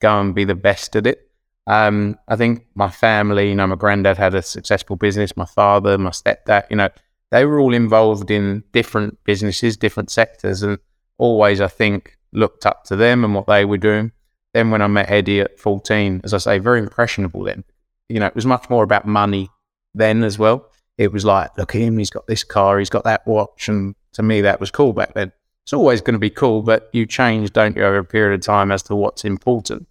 go 0.00 0.20
and 0.20 0.34
be 0.34 0.44
the 0.44 0.54
best 0.54 0.96
at 0.96 1.06
it. 1.06 1.25
Um, 1.66 2.18
I 2.28 2.36
think 2.36 2.66
my 2.74 2.90
family, 2.90 3.48
you 3.48 3.54
know, 3.54 3.66
my 3.66 3.76
granddad 3.76 4.16
had 4.16 4.34
a 4.34 4.42
successful 4.42 4.96
business. 4.96 5.36
My 5.36 5.44
father, 5.44 5.98
my 5.98 6.10
stepdad, 6.10 6.64
you 6.70 6.76
know, 6.76 6.88
they 7.30 7.44
were 7.44 7.58
all 7.58 7.74
involved 7.74 8.30
in 8.30 8.62
different 8.72 9.18
businesses, 9.24 9.76
different 9.76 10.10
sectors, 10.10 10.62
and 10.62 10.78
always, 11.18 11.60
I 11.60 11.68
think, 11.68 12.16
looked 12.32 12.66
up 12.66 12.84
to 12.84 12.96
them 12.96 13.24
and 13.24 13.34
what 13.34 13.46
they 13.46 13.64
were 13.64 13.78
doing. 13.78 14.12
Then 14.54 14.70
when 14.70 14.80
I 14.80 14.86
met 14.86 15.10
Eddie 15.10 15.40
at 15.40 15.58
14, 15.58 16.20
as 16.24 16.32
I 16.32 16.38
say, 16.38 16.58
very 16.58 16.78
impressionable 16.78 17.42
then. 17.42 17.64
You 18.08 18.20
know, 18.20 18.26
it 18.26 18.34
was 18.34 18.46
much 18.46 18.70
more 18.70 18.84
about 18.84 19.06
money 19.06 19.50
then 19.94 20.22
as 20.22 20.38
well. 20.38 20.70
It 20.98 21.12
was 21.12 21.24
like, 21.24 21.56
look 21.58 21.74
at 21.74 21.80
him, 21.80 21.98
he's 21.98 22.10
got 22.10 22.26
this 22.26 22.44
car, 22.44 22.78
he's 22.78 22.90
got 22.90 23.04
that 23.04 23.26
watch. 23.26 23.68
And 23.68 23.96
to 24.12 24.22
me, 24.22 24.40
that 24.42 24.60
was 24.60 24.70
cool 24.70 24.92
back 24.92 25.14
then. 25.14 25.32
It's 25.64 25.72
always 25.72 26.00
going 26.00 26.14
to 26.14 26.20
be 26.20 26.30
cool, 26.30 26.62
but 26.62 26.88
you 26.92 27.06
change, 27.06 27.52
don't 27.52 27.76
you, 27.76 27.82
over 27.82 27.98
a 27.98 28.04
period 28.04 28.38
of 28.38 28.46
time 28.46 28.70
as 28.70 28.84
to 28.84 28.94
what's 28.94 29.24
important. 29.24 29.88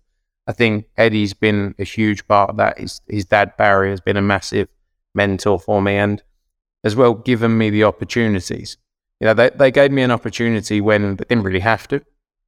I 0.48 0.54
think 0.54 0.86
Eddie's 0.98 1.34
been 1.34 1.76
a 1.80 1.84
huge 1.84 2.28
part 2.28 2.52
of 2.52 2.58
that. 2.58 2.80
His, 2.80 3.02
his 3.08 3.26
dad, 3.26 3.58
Barry, 3.58 3.90
has 3.90 4.02
been 4.02 4.18
a 4.18 4.22
massive 4.22 4.68
mentor 5.14 5.60
for 5.60 5.82
me 5.82 5.96
and 5.96 6.22
as 6.84 6.96
well 6.96 7.14
given 7.14 7.58
me 7.58 7.70
the 7.70 7.84
opportunities 7.84 8.78
you 9.20 9.28
know, 9.28 9.34
they, 9.34 9.50
they 9.56 9.72
gave 9.72 9.92
me 9.92 10.02
an 10.02 10.12
opportunity 10.12 10.82
when 10.82 11.16
they 11.16 11.26
didn't 11.26 11.44
really 11.44 11.60
have 11.60 11.88
to. 11.90 12.02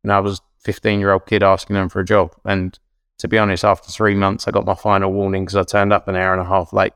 And 0.04 0.12
I 0.12 0.20
was 0.20 0.42
15 0.63 1.00
year 1.00 1.12
old 1.12 1.25
kid 1.25 1.44
asking 1.44 1.75
them 1.75 1.89
for 1.89 2.00
a 2.01 2.06
job. 2.06 2.36
And 2.46 2.77
to 3.20 3.27
be 3.27 3.38
honest, 3.38 3.63
after 3.63 3.92
three 3.92 4.16
months, 4.16 4.48
I 4.48 4.51
got 4.51 4.66
my 4.66 4.75
final 4.75 5.12
warning 5.12 5.46
because 5.46 5.56
I 5.56 5.63
turned 5.63 5.94
up 5.94 6.08
an 6.08 6.16
hour 6.16 6.34
and 6.34 6.42
a 6.42 6.46
half 6.46 6.74
late. 6.74 6.94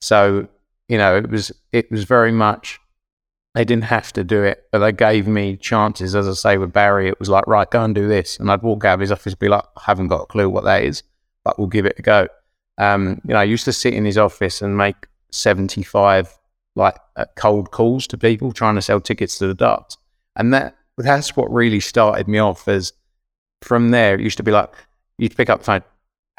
So, 0.00 0.46
you 0.88 0.98
know, 0.98 1.16
it 1.16 1.30
was, 1.30 1.50
it 1.72 1.90
was 1.90 2.04
very 2.04 2.32
much, 2.32 2.78
they 3.54 3.64
didn't 3.64 3.84
have 3.84 4.12
to 4.14 4.24
do 4.24 4.42
it, 4.42 4.64
but 4.72 4.80
they 4.80 4.92
gave 4.92 5.28
me 5.28 5.56
chances. 5.56 6.14
As 6.14 6.28
I 6.28 6.32
say 6.32 6.58
with 6.58 6.72
Barry, 6.72 7.08
it 7.08 7.18
was 7.20 7.28
like, 7.28 7.46
right, 7.46 7.70
go 7.70 7.82
and 7.82 7.94
do 7.94 8.08
this. 8.08 8.38
And 8.38 8.50
I'd 8.50 8.62
walk 8.62 8.84
out 8.84 8.94
of 8.94 9.00
his 9.00 9.12
office 9.12 9.32
and 9.32 9.38
be 9.38 9.48
like, 9.48 9.64
I 9.76 9.82
haven't 9.86 10.08
got 10.08 10.22
a 10.22 10.26
clue 10.26 10.50
what 10.50 10.64
that 10.64 10.82
is, 10.82 11.02
but 11.44 11.58
we'll 11.58 11.68
give 11.68 11.86
it 11.86 11.98
a 11.98 12.02
go. 12.02 12.28
Um, 12.78 13.20
you 13.24 13.34
know, 13.34 13.40
I 13.40 13.44
used 13.44 13.64
to 13.66 13.72
sit 13.72 13.94
in 13.94 14.04
his 14.04 14.18
office 14.18 14.60
and 14.60 14.76
make 14.76 15.06
75 15.30 16.36
like 16.76 16.96
uh, 17.14 17.26
cold 17.36 17.70
calls 17.70 18.08
to 18.08 18.18
people 18.18 18.50
trying 18.50 18.74
to 18.74 18.82
sell 18.82 19.00
tickets 19.00 19.38
to 19.38 19.46
the 19.46 19.54
darts. 19.54 19.96
And 20.34 20.52
that 20.52 20.76
that's 20.98 21.36
what 21.36 21.52
really 21.52 21.80
started 21.80 22.26
me 22.26 22.38
off. 22.38 22.66
As 22.66 22.92
from 23.62 23.90
there, 23.92 24.16
it 24.16 24.20
used 24.20 24.38
to 24.38 24.42
be 24.42 24.50
like 24.50 24.72
you'd 25.18 25.36
pick 25.36 25.48
up 25.48 25.60
the 25.60 25.64
phone, 25.64 25.82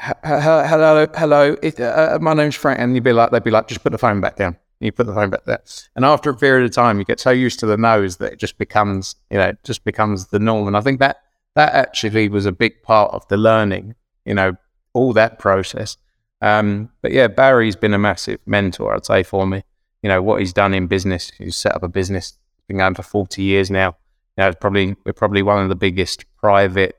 hello, 0.00 1.06
hello, 1.14 1.56
it, 1.62 1.80
uh, 1.80 1.84
uh, 2.14 2.18
my 2.20 2.34
name's 2.34 2.54
Frank, 2.54 2.78
and 2.78 2.94
you'd 2.94 3.04
be 3.04 3.12
like, 3.12 3.30
they'd 3.30 3.42
be 3.42 3.50
like, 3.50 3.68
just 3.68 3.82
put 3.82 3.92
the 3.92 3.98
phone 3.98 4.20
back 4.20 4.36
down. 4.36 4.56
You 4.80 4.92
put 4.92 5.06
the 5.06 5.14
phone 5.14 5.30
back 5.30 5.44
there, 5.44 5.62
and 5.94 6.04
after 6.04 6.30
a 6.30 6.36
period 6.36 6.66
of 6.66 6.74
time, 6.74 6.98
you 6.98 7.04
get 7.04 7.20
so 7.20 7.30
used 7.30 7.58
to 7.60 7.66
the 7.66 7.78
nose 7.78 8.18
that 8.18 8.34
it 8.34 8.38
just 8.38 8.58
becomes, 8.58 9.16
you 9.30 9.38
know, 9.38 9.52
just 9.64 9.84
becomes 9.84 10.26
the 10.26 10.38
norm. 10.38 10.66
And 10.66 10.76
I 10.76 10.80
think 10.82 11.00
that 11.00 11.22
that 11.54 11.72
actually 11.72 12.28
was 12.28 12.44
a 12.44 12.52
big 12.52 12.82
part 12.82 13.14
of 13.14 13.26
the 13.28 13.38
learning, 13.38 13.94
you 14.26 14.34
know, 14.34 14.56
all 14.92 15.14
that 15.14 15.38
process. 15.38 15.96
Um, 16.42 16.90
but 17.00 17.12
yeah, 17.12 17.28
Barry's 17.28 17.76
been 17.76 17.94
a 17.94 17.98
massive 17.98 18.40
mentor, 18.44 18.94
I'd 18.94 19.06
say, 19.06 19.22
for 19.22 19.46
me 19.46 19.62
you 20.06 20.08
know 20.08 20.22
what 20.22 20.38
he's 20.38 20.52
done 20.52 20.72
in 20.72 20.86
business. 20.86 21.32
He's 21.36 21.56
set 21.56 21.74
up 21.74 21.82
a 21.82 21.88
business, 21.88 22.38
been 22.68 22.78
going 22.78 22.94
for 22.94 23.02
forty 23.02 23.42
years 23.42 23.72
now. 23.72 23.96
You 24.36 24.44
know, 24.44 24.48
it's 24.50 24.58
probably 24.60 24.94
we're 25.04 25.12
probably 25.12 25.42
one 25.42 25.60
of 25.64 25.68
the 25.68 25.74
biggest 25.74 26.24
private 26.36 26.96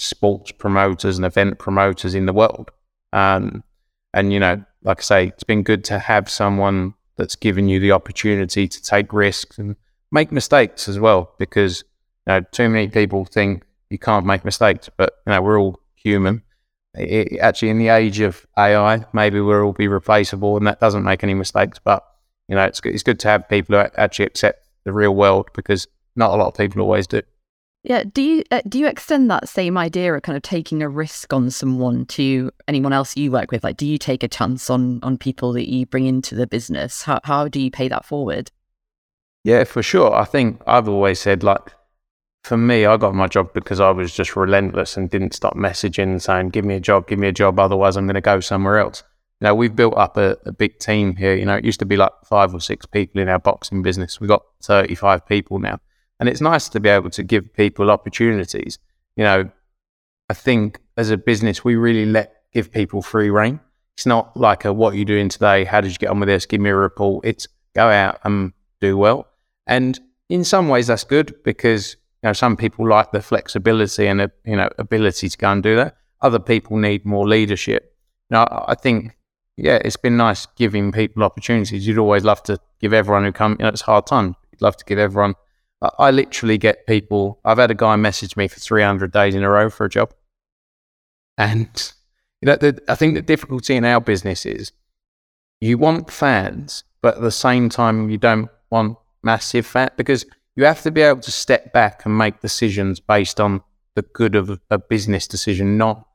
sports 0.00 0.50
promoters 0.50 1.18
and 1.18 1.24
event 1.24 1.60
promoters 1.60 2.16
in 2.16 2.26
the 2.26 2.32
world. 2.32 2.72
Um, 3.12 3.62
and 4.12 4.32
you 4.32 4.40
know, 4.40 4.64
like 4.82 4.98
I 4.98 5.02
say, 5.02 5.26
it's 5.28 5.44
been 5.44 5.62
good 5.62 5.84
to 5.84 6.00
have 6.00 6.28
someone 6.28 6.94
that's 7.18 7.36
given 7.36 7.68
you 7.68 7.80
the 7.80 7.92
opportunity 7.92 8.66
to 8.66 8.82
take 8.82 9.12
risks 9.12 9.58
and 9.58 9.76
make 10.10 10.32
mistakes 10.32 10.88
as 10.88 10.98
well. 10.98 11.34
Because 11.38 11.84
you 12.26 12.34
know, 12.34 12.40
too 12.52 12.68
many 12.70 12.88
people 12.88 13.26
think 13.26 13.64
you 13.90 13.98
can't 13.98 14.24
make 14.24 14.44
mistakes, 14.44 14.88
but 14.96 15.14
you 15.26 15.32
know, 15.32 15.42
we're 15.42 15.60
all 15.60 15.80
human. 15.94 16.42
It, 16.94 17.38
actually, 17.40 17.68
in 17.68 17.78
the 17.78 17.88
age 17.88 18.20
of 18.20 18.46
AI, 18.56 19.04
maybe 19.12 19.40
we'll 19.40 19.62
all 19.62 19.72
be 19.72 19.88
replaceable, 19.88 20.56
and 20.56 20.66
that 20.66 20.80
doesn't 20.80 21.04
make 21.04 21.22
any 21.22 21.34
mistakes. 21.34 21.78
But 21.78 22.02
you 22.48 22.54
know, 22.54 22.64
it's 22.64 22.80
good, 22.80 22.94
it's 22.94 23.02
good 23.02 23.20
to 23.20 23.28
have 23.28 23.48
people 23.48 23.76
who 23.76 23.86
actually 23.96 24.26
accept 24.26 24.66
the 24.84 24.92
real 24.92 25.14
world 25.14 25.50
because 25.54 25.86
not 26.16 26.30
a 26.30 26.36
lot 26.36 26.48
of 26.48 26.54
people 26.54 26.80
always 26.80 27.06
do. 27.06 27.22
Yeah. 27.88 28.04
Do 28.04 28.20
you 28.20 28.44
uh, 28.50 28.60
do 28.68 28.78
you 28.78 28.86
extend 28.86 29.30
that 29.30 29.48
same 29.48 29.78
idea 29.78 30.12
of 30.12 30.20
kind 30.20 30.36
of 30.36 30.42
taking 30.42 30.82
a 30.82 30.90
risk 30.90 31.32
on 31.32 31.50
someone 31.50 32.04
to 32.06 32.50
anyone 32.68 32.92
else 32.92 33.16
you 33.16 33.32
work 33.32 33.50
with? 33.50 33.64
Like, 33.64 33.78
do 33.78 33.86
you 33.86 33.96
take 33.96 34.22
a 34.22 34.28
chance 34.28 34.68
on 34.68 35.00
on 35.02 35.16
people 35.16 35.54
that 35.54 35.70
you 35.70 35.86
bring 35.86 36.04
into 36.04 36.34
the 36.34 36.46
business? 36.46 37.02
How 37.02 37.18
how 37.24 37.48
do 37.48 37.58
you 37.58 37.70
pay 37.70 37.88
that 37.88 38.04
forward? 38.04 38.50
Yeah, 39.42 39.64
for 39.64 39.82
sure. 39.82 40.14
I 40.14 40.26
think 40.26 40.60
I've 40.66 40.86
always 40.86 41.18
said 41.18 41.42
like, 41.42 41.72
for 42.44 42.58
me, 42.58 42.84
I 42.84 42.98
got 42.98 43.14
my 43.14 43.26
job 43.26 43.54
because 43.54 43.80
I 43.80 43.90
was 43.90 44.12
just 44.12 44.36
relentless 44.36 44.98
and 44.98 45.08
didn't 45.08 45.32
stop 45.32 45.54
messaging 45.54 46.04
and 46.04 46.22
saying, 46.22 46.50
"Give 46.50 46.66
me 46.66 46.74
a 46.74 46.80
job, 46.80 47.08
give 47.08 47.18
me 47.18 47.28
a 47.28 47.32
job, 47.32 47.58
otherwise 47.58 47.96
I'm 47.96 48.04
going 48.06 48.16
to 48.16 48.20
go 48.20 48.40
somewhere 48.40 48.78
else." 48.78 49.02
you 49.40 49.46
know, 49.46 49.54
we've 49.54 49.76
built 49.76 49.96
up 49.96 50.16
a, 50.16 50.36
a, 50.44 50.52
big 50.52 50.78
team 50.80 51.14
here. 51.14 51.34
You 51.34 51.46
know, 51.46 51.54
it 51.54 51.64
used 51.64 51.78
to 51.78 51.86
be 51.86 51.96
like 51.96 52.10
five 52.24 52.52
or 52.52 52.60
six 52.60 52.86
people 52.86 53.20
in 53.20 53.28
our 53.28 53.38
boxing 53.38 53.82
business. 53.82 54.20
We've 54.20 54.28
got 54.28 54.42
35 54.62 55.26
people 55.26 55.60
now. 55.60 55.78
And 56.20 56.28
it's 56.28 56.40
nice 56.40 56.68
to 56.70 56.80
be 56.80 56.88
able 56.88 57.10
to 57.10 57.22
give 57.22 57.52
people 57.54 57.90
opportunities. 57.90 58.78
You 59.16 59.24
know, 59.24 59.50
I 60.28 60.34
think 60.34 60.80
as 60.96 61.10
a 61.10 61.16
business, 61.16 61.64
we 61.64 61.76
really 61.76 62.06
let 62.06 62.34
give 62.52 62.72
people 62.72 63.02
free 63.02 63.30
reign. 63.30 63.60
It's 63.96 64.06
not 64.06 64.36
like 64.36 64.64
a 64.64 64.72
what 64.72 64.94
are 64.94 64.96
you 64.96 65.04
doing 65.04 65.28
today? 65.28 65.64
How 65.64 65.80
did 65.80 65.92
you 65.92 65.98
get 65.98 66.10
on 66.10 66.20
with 66.20 66.28
this? 66.28 66.46
Give 66.46 66.60
me 66.60 66.70
a 66.70 66.76
report. 66.76 67.24
It's 67.24 67.48
go 67.74 67.88
out 67.88 68.18
and 68.24 68.52
do 68.80 68.96
well. 68.96 69.26
And 69.66 69.98
in 70.28 70.44
some 70.44 70.68
ways, 70.68 70.86
that's 70.86 71.04
good 71.04 71.34
because 71.42 71.96
you 72.22 72.28
know 72.28 72.32
some 72.32 72.56
people 72.56 72.88
like 72.88 73.12
the 73.12 73.22
flexibility 73.22 74.06
and 74.06 74.20
the 74.20 74.30
you 74.44 74.56
know 74.56 74.68
ability 74.78 75.28
to 75.28 75.38
go 75.38 75.50
and 75.50 75.62
do 75.62 75.76
that. 75.76 75.96
Other 76.20 76.38
people 76.38 76.76
need 76.76 77.04
more 77.04 77.26
leadership. 77.26 77.94
Now, 78.30 78.64
I 78.68 78.74
think 78.74 79.16
yeah, 79.58 79.80
it's 79.84 79.96
been 79.96 80.16
nice 80.16 80.46
giving 80.46 80.92
people 80.92 81.24
opportunities. 81.24 81.86
You'd 81.86 81.98
always 81.98 82.22
love 82.22 82.42
to 82.44 82.58
give 82.80 82.92
everyone 82.92 83.24
who 83.24 83.32
come, 83.32 83.56
you 83.58 83.64
know, 83.64 83.68
it's 83.68 83.80
hard 83.80 84.06
time. 84.06 84.36
You'd 84.52 84.62
love 84.62 84.76
to 84.76 84.84
give 84.84 85.00
everyone. 85.00 85.34
I, 85.80 86.10
literally 86.10 86.58
get 86.58 86.86
people. 86.86 87.40
I've 87.44 87.58
had 87.58 87.70
a 87.70 87.74
guy 87.74 87.96
message 87.96 88.36
me 88.36 88.48
for 88.48 88.58
300 88.58 89.12
days 89.12 89.34
in 89.34 89.44
a 89.44 89.50
row 89.50 89.70
for 89.70 89.86
a 89.86 89.90
job, 89.90 90.12
and 91.36 91.92
You 92.40 92.46
know, 92.46 92.56
the, 92.56 92.80
I 92.88 92.94
think 92.94 93.14
the 93.14 93.22
difficulty 93.22 93.76
in 93.76 93.84
our 93.84 94.00
business 94.00 94.46
is 94.46 94.72
you 95.60 95.76
want 95.78 96.10
fans, 96.10 96.84
but 97.02 97.16
at 97.16 97.20
the 97.20 97.30
same 97.30 97.68
time, 97.68 98.10
you 98.10 98.18
don't 98.18 98.48
want 98.70 98.96
massive 99.22 99.66
fat 99.66 99.96
because 99.96 100.24
you 100.54 100.64
have 100.64 100.82
to 100.82 100.90
be 100.90 101.02
able 101.02 101.20
to 101.20 101.32
step 101.32 101.72
back 101.72 102.04
and 102.04 102.16
make 102.16 102.40
decisions 102.40 103.00
based 103.00 103.40
on 103.40 103.62
the 103.94 104.02
good 104.02 104.36
of 104.36 104.60
a 104.70 104.78
business 104.78 105.26
decision, 105.26 105.76
not 105.76 106.06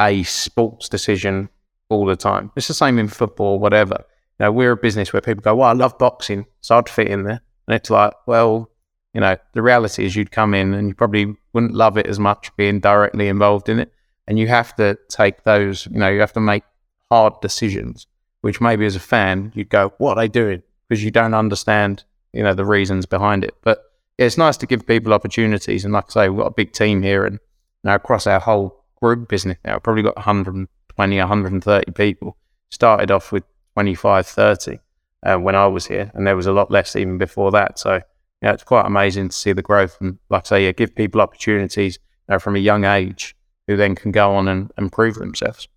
a 0.00 0.22
sports 0.24 0.88
decision 0.88 1.48
all 1.88 2.04
the 2.04 2.16
time. 2.16 2.50
It's 2.56 2.68
the 2.68 2.74
same 2.74 2.98
in 2.98 3.08
football, 3.08 3.58
whatever. 3.58 4.04
You 4.38 4.46
know, 4.46 4.52
we're 4.52 4.72
a 4.72 4.76
business 4.76 5.12
where 5.12 5.22
people 5.22 5.42
go, 5.42 5.56
"Well, 5.56 5.68
I 5.68 5.72
love 5.72 5.98
boxing, 5.98 6.46
so 6.60 6.76
I'd 6.76 6.88
fit 6.88 7.08
in 7.08 7.24
there," 7.24 7.40
and 7.66 7.74
it's 7.74 7.90
like, 7.90 8.12
well, 8.26 8.69
you 9.14 9.20
know, 9.20 9.36
the 9.54 9.62
reality 9.62 10.04
is 10.04 10.14
you'd 10.14 10.30
come 10.30 10.54
in 10.54 10.72
and 10.74 10.88
you 10.88 10.94
probably 10.94 11.36
wouldn't 11.52 11.74
love 11.74 11.96
it 11.96 12.06
as 12.06 12.18
much 12.18 12.54
being 12.56 12.80
directly 12.80 13.28
involved 13.28 13.68
in 13.68 13.80
it, 13.80 13.92
and 14.26 14.38
you 14.38 14.48
have 14.48 14.74
to 14.76 14.96
take 15.08 15.42
those. 15.42 15.86
You 15.86 15.98
know, 15.98 16.08
you 16.08 16.20
have 16.20 16.32
to 16.34 16.40
make 16.40 16.62
hard 17.10 17.40
decisions, 17.40 18.06
which 18.42 18.60
maybe 18.60 18.86
as 18.86 18.96
a 18.96 19.00
fan 19.00 19.52
you'd 19.54 19.68
go, 19.68 19.92
"What 19.98 20.16
are 20.16 20.20
they 20.20 20.28
doing?" 20.28 20.62
Because 20.88 21.04
you 21.04 21.10
don't 21.10 21.34
understand, 21.34 22.04
you 22.32 22.42
know, 22.42 22.54
the 22.54 22.64
reasons 22.64 23.06
behind 23.06 23.44
it. 23.44 23.54
But 23.62 23.82
it's 24.18 24.38
nice 24.38 24.56
to 24.58 24.66
give 24.66 24.86
people 24.86 25.12
opportunities, 25.12 25.84
and 25.84 25.92
like 25.92 26.04
I 26.10 26.12
say, 26.12 26.28
we've 26.28 26.38
got 26.38 26.46
a 26.46 26.54
big 26.54 26.72
team 26.72 27.02
here, 27.02 27.24
and 27.24 27.40
now 27.82 27.96
across 27.96 28.26
our 28.26 28.40
whole 28.40 28.84
group 29.00 29.28
business 29.28 29.58
now, 29.64 29.74
we've 29.74 29.82
probably 29.82 30.02
got 30.02 30.16
120, 30.16 31.18
130 31.18 31.92
people. 31.92 32.36
Started 32.70 33.10
off 33.10 33.32
with 33.32 33.42
25, 33.74 34.26
30 34.26 34.78
uh, 35.24 35.36
when 35.36 35.56
I 35.56 35.66
was 35.66 35.86
here, 35.86 36.10
and 36.14 36.26
there 36.26 36.36
was 36.36 36.46
a 36.46 36.52
lot 36.52 36.70
less 36.70 36.94
even 36.94 37.18
before 37.18 37.50
that. 37.52 37.78
So, 37.78 38.00
yeah, 38.42 38.52
it's 38.52 38.64
quite 38.64 38.86
amazing 38.86 39.28
to 39.28 39.36
see 39.36 39.52
the 39.52 39.62
growth. 39.62 39.98
And 40.00 40.18
like 40.30 40.46
I 40.46 40.48
say, 40.48 40.64
yeah, 40.64 40.72
give 40.72 40.94
people 40.94 41.20
opportunities 41.20 41.98
you 42.28 42.34
know, 42.34 42.38
from 42.38 42.56
a 42.56 42.60
young 42.60 42.84
age 42.84 43.36
who 43.66 43.76
then 43.76 43.94
can 43.94 44.12
go 44.12 44.34
on 44.34 44.48
and, 44.48 44.70
and 44.76 44.90
prove 44.90 45.16
themselves. 45.16 45.68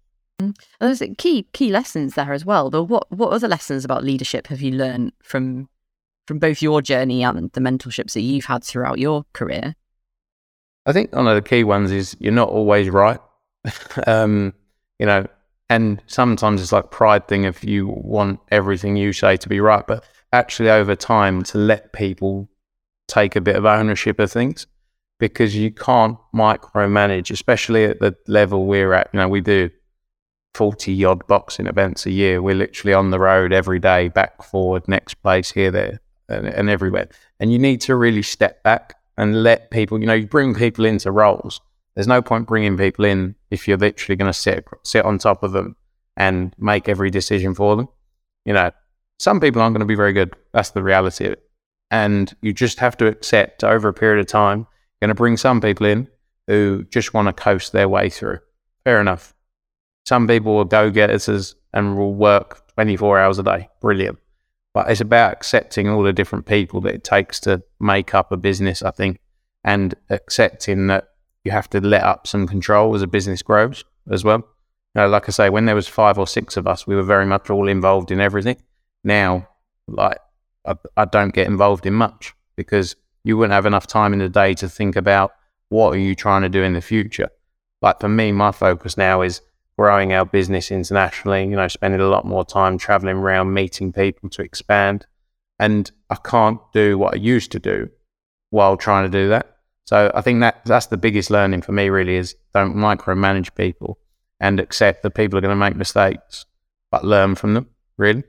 Mm. 0.41 0.55
And 0.79 0.99
there's 0.99 1.15
key 1.17 1.47
key 1.53 1.69
lessons 1.69 2.15
there 2.15 2.33
as 2.33 2.45
well. 2.45 2.69
But 2.69 2.85
what 2.85 3.11
what 3.11 3.31
other 3.31 3.47
lessons 3.47 3.85
about 3.85 4.03
leadership 4.03 4.47
have 4.47 4.61
you 4.61 4.71
learned 4.71 5.11
from 5.21 5.69
from 6.25 6.39
both 6.39 6.61
your 6.61 6.81
journey 6.81 7.23
and 7.23 7.51
the 7.51 7.61
mentorships 7.61 8.13
that 8.13 8.21
you've 8.21 8.45
had 8.45 8.63
throughout 8.63 8.97
your 8.97 9.25
career? 9.33 9.75
I 10.85 10.93
think 10.93 11.13
one 11.13 11.27
of 11.27 11.35
the 11.35 11.41
key 11.41 11.63
ones 11.63 11.91
is 11.91 12.15
you're 12.19 12.31
not 12.31 12.49
always 12.49 12.89
right. 12.89 13.19
um, 14.07 14.53
you 14.99 15.05
know, 15.05 15.25
and 15.69 16.01
sometimes 16.07 16.61
it's 16.61 16.71
like 16.71 16.91
pride 16.91 17.27
thing 17.27 17.43
if 17.43 17.63
you 17.63 17.87
want 17.87 18.39
everything 18.51 18.95
you 18.95 19.13
say 19.13 19.37
to 19.37 19.49
be 19.49 19.59
right, 19.59 19.85
but 19.87 20.03
actually 20.31 20.69
over 20.69 20.95
time 20.95 21.43
to 21.43 21.57
let 21.57 21.93
people 21.93 22.49
take 23.07 23.35
a 23.35 23.41
bit 23.41 23.55
of 23.55 23.65
ownership 23.65 24.19
of 24.19 24.31
things 24.31 24.67
because 25.19 25.55
you 25.55 25.71
can't 25.71 26.17
micromanage, 26.35 27.31
especially 27.31 27.85
at 27.85 27.99
the 27.99 28.15
level 28.27 28.65
we're 28.65 28.93
at. 28.93 29.09
You 29.13 29.19
know, 29.19 29.29
we 29.29 29.41
do 29.41 29.69
40 30.55 31.03
odd 31.05 31.25
boxing 31.27 31.67
events 31.67 32.05
a 32.05 32.11
year. 32.11 32.41
We're 32.41 32.55
literally 32.55 32.93
on 32.93 33.11
the 33.11 33.19
road 33.19 33.53
every 33.53 33.79
day, 33.79 34.09
back, 34.09 34.43
forward, 34.43 34.87
next 34.87 35.15
place, 35.15 35.51
here, 35.51 35.71
there, 35.71 35.99
and, 36.29 36.47
and 36.47 36.69
everywhere. 36.69 37.09
And 37.39 37.51
you 37.51 37.59
need 37.59 37.81
to 37.81 37.95
really 37.95 38.21
step 38.21 38.63
back 38.63 38.95
and 39.17 39.43
let 39.43 39.71
people, 39.71 39.99
you 39.99 40.07
know, 40.07 40.13
you 40.13 40.27
bring 40.27 40.55
people 40.55 40.85
into 40.85 41.11
roles 41.11 41.61
there's 41.95 42.07
no 42.07 42.21
point 42.21 42.47
bringing 42.47 42.77
people 42.77 43.05
in 43.05 43.35
if 43.51 43.67
you're 43.67 43.77
literally 43.77 44.15
going 44.15 44.29
to 44.29 44.37
sit 44.37 44.65
sit 44.83 45.05
on 45.05 45.17
top 45.17 45.43
of 45.43 45.51
them 45.51 45.75
and 46.17 46.53
make 46.57 46.89
every 46.89 47.09
decision 47.09 47.53
for 47.53 47.75
them. 47.75 47.87
You 48.45 48.53
know, 48.53 48.71
some 49.19 49.39
people 49.39 49.61
aren't 49.61 49.73
going 49.73 49.81
to 49.81 49.85
be 49.85 49.95
very 49.95 50.13
good. 50.13 50.35
That's 50.53 50.71
the 50.71 50.83
reality 50.83 51.25
of 51.25 51.33
it. 51.33 51.49
And 51.93 52.35
you 52.41 52.53
just 52.53 52.79
have 52.79 52.97
to 52.97 53.05
accept 53.05 53.63
over 53.63 53.87
a 53.87 53.93
period 53.93 54.19
of 54.19 54.25
time, 54.25 54.61
you're 54.61 55.07
going 55.07 55.09
to 55.09 55.15
bring 55.15 55.37
some 55.37 55.61
people 55.61 55.85
in 55.85 56.07
who 56.47 56.85
just 56.85 57.13
want 57.13 57.27
to 57.27 57.33
coast 57.33 57.71
their 57.71 57.87
way 57.87 58.09
through. 58.09 58.39
Fair 58.83 58.99
enough. 58.99 59.35
Some 60.03 60.27
people 60.27 60.55
will 60.55 60.65
go 60.65 60.89
getters 60.89 61.55
and 61.71 61.95
will 61.95 62.15
work 62.15 62.67
24 62.73 63.19
hours 63.19 63.37
a 63.37 63.43
day. 63.43 63.69
Brilliant. 63.79 64.17
But 64.73 64.89
it's 64.89 65.01
about 65.01 65.33
accepting 65.33 65.87
all 65.87 66.01
the 66.01 66.11
different 66.11 66.47
people 66.47 66.81
that 66.81 66.95
it 66.95 67.03
takes 67.03 67.39
to 67.41 67.61
make 67.79 68.15
up 68.15 68.31
a 68.31 68.37
business, 68.37 68.81
I 68.81 68.89
think, 68.89 69.19
and 69.63 69.93
accepting 70.09 70.87
that 70.87 71.09
you 71.43 71.51
have 71.51 71.69
to 71.69 71.79
let 71.79 72.01
up 72.01 72.25
some 72.25 72.47
control 72.47 72.95
as 72.95 73.03
a 73.03 73.07
business 73.07 73.43
grows 73.43 73.85
as 74.09 74.23
well. 74.23 74.39
You 74.95 75.01
know, 75.03 75.09
like 75.09 75.29
I 75.29 75.31
say, 75.31 75.51
when 75.51 75.65
there 75.65 75.75
was 75.75 75.87
five 75.87 76.17
or 76.17 76.25
six 76.25 76.57
of 76.57 76.65
us, 76.65 76.87
we 76.87 76.95
were 76.95 77.03
very 77.03 77.27
much 77.27 77.51
all 77.51 77.67
involved 77.67 78.09
in 78.09 78.19
everything. 78.19 78.57
Now, 79.03 79.47
like 79.87 80.17
I, 80.65 80.75
I 80.97 81.05
don't 81.05 81.33
get 81.33 81.47
involved 81.47 81.85
in 81.85 81.93
much 81.93 82.33
because 82.55 82.95
you 83.23 83.37
wouldn't 83.37 83.53
have 83.53 83.65
enough 83.65 83.87
time 83.87 84.13
in 84.13 84.19
the 84.19 84.29
day 84.29 84.53
to 84.55 84.69
think 84.69 84.95
about 84.95 85.33
what 85.69 85.93
are 85.93 85.99
you 85.99 86.15
trying 86.15 86.41
to 86.43 86.49
do 86.49 86.63
in 86.63 86.73
the 86.73 86.81
future. 86.81 87.29
Like 87.81 87.99
for 87.99 88.09
me, 88.09 88.31
my 88.31 88.51
focus 88.51 88.97
now 88.97 89.21
is 89.21 89.41
growing 89.77 90.13
our 90.13 90.25
business 90.25 90.71
internationally. 90.71 91.43
You 91.43 91.55
know, 91.55 91.67
spending 91.67 92.01
a 92.01 92.07
lot 92.07 92.25
more 92.25 92.45
time 92.45 92.77
traveling 92.77 93.17
around, 93.17 93.53
meeting 93.53 93.91
people 93.91 94.29
to 94.29 94.41
expand. 94.41 95.05
And 95.59 95.89
I 96.09 96.15
can't 96.15 96.59
do 96.73 96.97
what 96.97 97.13
I 97.13 97.17
used 97.17 97.51
to 97.53 97.59
do 97.59 97.89
while 98.49 98.77
trying 98.77 99.09
to 99.09 99.17
do 99.17 99.29
that. 99.29 99.57
So 99.85 100.11
I 100.13 100.21
think 100.21 100.39
that 100.39 100.61
that's 100.65 100.87
the 100.87 100.97
biggest 100.97 101.29
learning 101.29 101.61
for 101.61 101.71
me 101.71 101.89
really 101.89 102.15
is 102.15 102.35
don't 102.53 102.75
micromanage 102.75 103.53
people 103.55 103.99
and 104.39 104.59
accept 104.59 105.03
that 105.03 105.11
people 105.11 105.37
are 105.37 105.41
going 105.41 105.49
to 105.49 105.55
make 105.55 105.75
mistakes, 105.75 106.45
but 106.91 107.05
learn 107.05 107.35
from 107.35 107.53
them. 107.53 107.67
Really. 107.97 108.23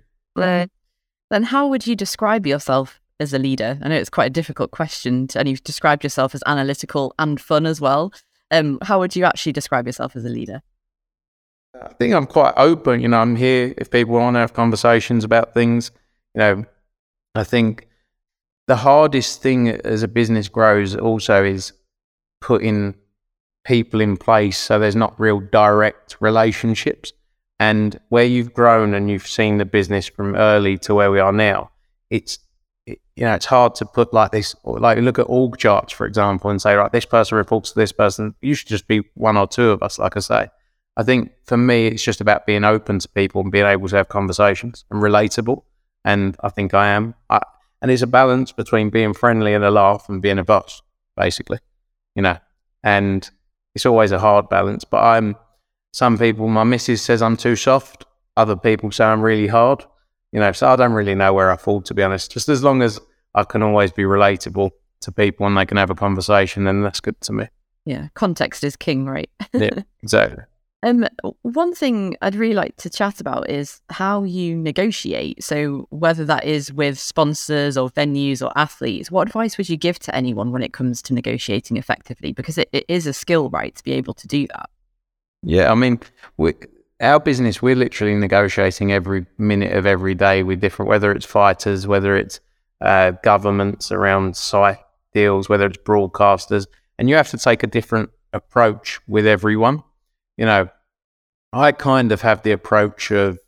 Then 1.31 1.45
how 1.45 1.69
would 1.69 1.87
you 1.87 1.97
describe 1.97 2.47
yourself 2.47 3.01
as 3.19 3.33
a 3.33 3.39
leader? 3.39 3.79
I 3.83 3.89
know 3.89 3.97
it's 3.97 4.11
quite 4.11 4.27
a 4.27 4.31
difficult 4.31 4.71
question, 4.71 5.27
to, 5.29 5.39
and 5.39 5.49
you've 5.49 5.65
described 5.65 6.05
yourself 6.05 6.35
as 6.35 6.43
analytical 6.47 7.15
and 7.19 7.41
fun 7.41 7.67
as 7.67 7.81
well. 7.81 8.13
Um, 8.51 8.79
how 8.83 8.99
would 8.99 9.17
you 9.17 9.25
actually 9.25 9.53
describe 9.53 9.87
yourself 9.87 10.17
as 10.17 10.25
a 10.25 10.29
leader? 10.29 10.63
I 11.83 11.93
think 11.95 12.15
I'm 12.15 12.27
quite 12.27 12.55
open. 12.57 13.01
You 13.01 13.09
know, 13.09 13.19
I'm 13.19 13.37
here 13.37 13.75
if 13.79 13.91
people 13.91 14.15
want 14.15 14.37
to 14.37 14.41
have 14.41 14.53
conversations 14.53 15.25
about 15.25 15.55
things. 15.55 15.91
You 16.35 16.39
know, 16.39 16.65
I 17.35 17.45
think 17.45 17.89
the 18.67 18.77
hardest 18.77 19.43
thing 19.43 19.69
as 19.69 20.03
a 20.03 20.09
business 20.09 20.49
grows 20.49 20.95
also 20.95 21.45
is 21.45 21.73
putting 22.41 22.95
people 23.65 24.01
in 24.01 24.17
place 24.17 24.59
so 24.59 24.79
there's 24.79 24.97
not 24.97 25.19
real 25.19 25.41
direct 25.41 26.17
relationships. 26.21 27.13
And 27.61 27.99
where 28.09 28.25
you've 28.25 28.53
grown 28.53 28.95
and 28.95 29.11
you've 29.11 29.27
seen 29.27 29.59
the 29.59 29.65
business 29.65 30.09
from 30.09 30.35
early 30.35 30.77
to 30.79 30.95
where 30.95 31.11
we 31.11 31.21
are 31.21 31.33
now, 31.33 31.71
it's 32.11 32.39
it, 32.87 32.99
you 33.17 33.25
know 33.25 33.35
it's 33.35 33.47
hard 33.47 33.75
to 33.77 33.87
put 33.87 34.13
like 34.13 34.33
this. 34.33 34.55
Like 34.65 34.99
look 34.99 35.19
at 35.19 35.27
org 35.29 35.57
charts, 35.57 35.93
for 35.93 36.07
example, 36.07 36.51
and 36.51 36.61
say 36.61 36.75
right, 36.75 36.91
this 36.91 37.05
person 37.05 37.39
reports 37.39 37.73
to 37.73 37.79
this 37.79 37.93
person. 37.93 38.35
You 38.43 38.55
should 38.55 38.69
just 38.69 38.89
be 38.89 39.03
one 39.15 39.37
or 39.37 39.47
two 39.47 39.71
of 39.71 39.83
us. 39.83 39.99
Like 39.99 40.17
I 40.17 40.21
say, 40.21 40.49
I 40.97 41.03
think 41.03 41.33
for 41.45 41.57
me, 41.57 41.89
it's 41.89 42.03
just 42.03 42.21
about 42.21 42.47
being 42.47 42.65
open 42.65 42.99
to 42.99 43.09
people 43.09 43.41
and 43.41 43.51
being 43.51 43.67
able 43.67 43.89
to 43.89 43.97
have 43.97 44.09
conversations 44.09 44.85
and 44.91 45.03
relatable. 45.03 45.63
And 46.05 46.37
I 46.43 46.51
think 46.51 46.75
I 46.75 46.89
am. 46.89 47.15
I, 47.31 47.41
and 47.83 47.91
it's 47.91 48.03
a 48.03 48.07
balance 48.07 48.53
between 48.53 48.91
being 48.91 49.15
friendly 49.15 49.55
and 49.55 49.65
a 49.65 49.71
laugh 49.71 50.09
and 50.09 50.23
being 50.23 50.39
a 50.39 50.45
boss, 50.45 50.83
basically, 51.17 51.59
you 52.15 52.23
know. 52.23 52.39
And 52.83 53.29
it's 53.75 53.87
always 53.87 54.13
a 54.13 54.19
hard 54.19 54.49
balance. 54.49 54.85
But 54.85 55.03
I'm 55.03 55.37
some 55.95 56.19
people. 56.19 56.49
My 56.49 56.65
missus 56.65 57.01
says 57.03 57.23
I'm 57.23 57.37
too 57.37 57.55
soft. 57.55 58.05
Other 58.37 58.57
people 58.57 58.91
say 58.91 59.05
I'm 59.05 59.23
really 59.23 59.47
hard. 59.47 59.85
You 60.33 60.41
know, 60.41 60.51
so 60.51 60.67
I 60.67 60.75
don't 60.75 60.93
really 60.93 61.15
know 61.15 61.33
where 61.33 61.53
I 61.53 61.57
fall, 61.57 61.81
to 61.83 61.95
be 61.95 62.03
honest. 62.03 62.33
Just 62.33 62.49
as 62.49 62.65
long 62.65 62.83
as 62.83 63.01
I 63.37 63.45
can 63.45 63.63
always 63.63 63.93
be 63.93 64.03
relatable 64.03 64.73
to 65.03 65.13
people 65.13 65.47
and 65.47 65.57
they 65.57 65.65
can 65.65 65.77
have 65.77 65.91
a 65.91 65.95
conversation, 65.95 66.65
then 66.65 66.83
that's 66.83 66.99
good 66.99 67.21
to 67.21 67.33
me. 67.33 67.47
Yeah, 67.85 68.09
context 68.15 68.65
is 68.65 68.75
king, 68.75 69.07
right? 69.07 69.31
yeah, 69.53 69.83
exactly. 70.03 70.43
Um, 70.85 71.07
one 71.41 71.75
thing 71.75 72.15
I'd 72.21 72.35
really 72.35 72.53
like 72.53 72.77
to 72.77 72.91
chat 72.91 73.19
about 73.19 73.49
is 73.49 73.81
how 73.89 74.23
you 74.23 74.55
negotiate. 74.55 75.43
So, 75.43 75.87
whether 75.89 76.27
that 76.27 76.45
is 76.45 76.75
with 76.75 76.99
sponsors 76.99 77.79
or 77.79 77.89
venues 77.89 78.45
or 78.45 78.53
athletes, 78.55 79.11
what 79.11 79.27
advice 79.27 79.57
would 79.57 79.71
you 79.71 79.79
give 79.79 79.99
to 80.01 80.15
anyone 80.15 80.53
when 80.53 80.63
it 80.63 80.75
comes 80.75 81.01
to 81.05 81.15
negotiating 81.15 81.79
effectively? 81.79 82.35
Because 82.35 82.59
it, 82.59 82.69
it 82.73 82.85
is 82.87 83.07
a 83.07 83.15
skill, 83.15 83.49
right, 83.49 83.75
to 83.75 83.83
be 83.83 83.93
able 83.93 84.13
to 84.13 84.27
do 84.27 84.47
that. 84.49 84.69
Yeah, 85.45 85.71
I 85.71 85.75
mean, 85.75 86.01
we, 86.37 86.55
our 87.01 87.21
business, 87.21 87.61
we're 87.61 87.77
literally 87.77 88.15
negotiating 88.15 88.93
every 88.93 89.27
minute 89.39 89.73
of 89.73 89.87
every 89.87 90.15
day 90.15 90.43
with 90.43 90.61
different, 90.61 90.89
whether 90.89 91.13
it's 91.13 91.27
fighters, 91.27 91.87
whether 91.87 92.17
it's 92.17 92.41
uh, 92.81 93.13
governments 93.23 93.93
around 93.93 94.37
site 94.37 94.79
deals, 95.13 95.49
whether 95.49 95.67
it's 95.67 95.79
broadcasters, 95.79 96.67
and 96.99 97.09
you 97.09 97.15
have 97.17 97.31
to 97.31 97.39
take 97.39 97.63
a 97.63 97.67
different 97.67 98.11
approach 98.33 99.01
with 99.07 99.27
everyone 99.27 99.83
you 100.37 100.47
know, 100.47 100.69
I 101.53 101.73
kind 101.73 102.13
of 102.13 102.23
have 102.23 102.43
the 102.43 102.53
approach 102.53 103.11
of 103.11 103.39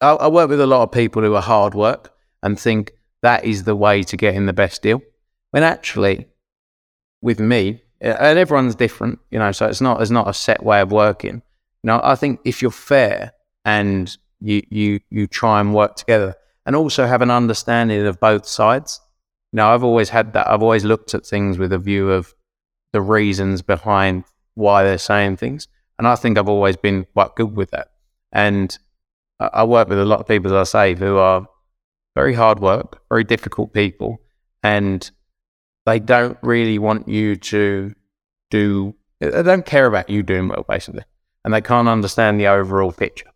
I, 0.00 0.10
I 0.10 0.28
work 0.28 0.50
with 0.50 0.60
a 0.60 0.66
lot 0.66 0.82
of 0.82 0.92
people 0.92 1.22
who 1.22 1.34
are 1.34 1.42
hard 1.42 1.74
work 1.74 2.12
and 2.42 2.58
think 2.58 2.92
that 3.22 3.44
is 3.44 3.64
the 3.64 3.76
way 3.76 4.02
to 4.02 4.16
get 4.16 4.34
in 4.34 4.46
the 4.46 4.52
best 4.52 4.82
deal. 4.82 5.00
When 5.52 5.62
actually, 5.62 6.26
with 7.22 7.40
me, 7.40 7.82
and 8.00 8.38
everyone's 8.38 8.74
different, 8.74 9.18
you 9.30 9.38
know, 9.38 9.52
so 9.52 9.66
it's 9.66 9.80
not 9.80 10.00
it's 10.02 10.10
not 10.10 10.28
a 10.28 10.34
set 10.34 10.62
way 10.62 10.80
of 10.80 10.92
working. 10.92 11.42
You 11.82 11.88
know, 11.88 12.00
I 12.02 12.14
think 12.14 12.40
if 12.44 12.62
you're 12.62 12.70
fair 12.70 13.32
and 13.64 14.16
you 14.40 14.62
you 14.70 15.00
you 15.10 15.26
try 15.26 15.60
and 15.60 15.74
work 15.74 15.96
together 15.96 16.34
and 16.66 16.76
also 16.76 17.06
have 17.06 17.22
an 17.22 17.30
understanding 17.30 18.06
of 18.06 18.20
both 18.20 18.46
sides. 18.46 19.00
You 19.52 19.58
know, 19.58 19.68
I've 19.68 19.84
always 19.84 20.10
had 20.10 20.32
that. 20.34 20.48
I've 20.48 20.62
always 20.62 20.84
looked 20.84 21.14
at 21.14 21.24
things 21.24 21.56
with 21.56 21.72
a 21.72 21.78
view 21.78 22.10
of 22.10 22.34
the 22.92 23.00
reasons 23.00 23.62
behind 23.62 24.24
why 24.54 24.82
they're 24.82 24.98
saying 24.98 25.36
things 25.36 25.68
And 25.98 26.08
I 26.08 26.16
think 26.16 26.38
I've 26.38 26.48
always 26.48 26.76
been 26.76 27.06
quite 27.12 27.36
good 27.36 27.54
with 27.54 27.70
that. 27.70 27.88
And 28.32 28.76
I, 29.38 29.50
I 29.52 29.64
work 29.64 29.88
with 29.88 29.98
a 29.98 30.04
lot 30.04 30.20
of 30.20 30.26
people, 30.26 30.54
as 30.56 30.74
I 30.74 30.94
say, 30.94 30.98
who 30.98 31.16
are 31.18 31.46
very 32.14 32.34
hard 32.34 32.60
work, 32.60 33.02
very 33.08 33.24
difficult 33.24 33.72
people, 33.72 34.20
and 34.62 35.10
they 35.86 35.98
don't 35.98 36.36
really 36.42 36.78
want 36.78 37.08
you 37.08 37.36
to 37.36 37.94
do, 38.50 38.94
they 39.20 39.42
don't 39.42 39.64
care 39.64 39.86
about 39.86 40.10
you 40.10 40.22
doing 40.22 40.48
well, 40.48 40.64
basically, 40.68 41.04
and 41.44 41.54
they 41.54 41.62
can't 41.62 41.88
understand 41.88 42.38
the 42.38 42.48
overall 42.48 42.92
picture. 42.92 43.30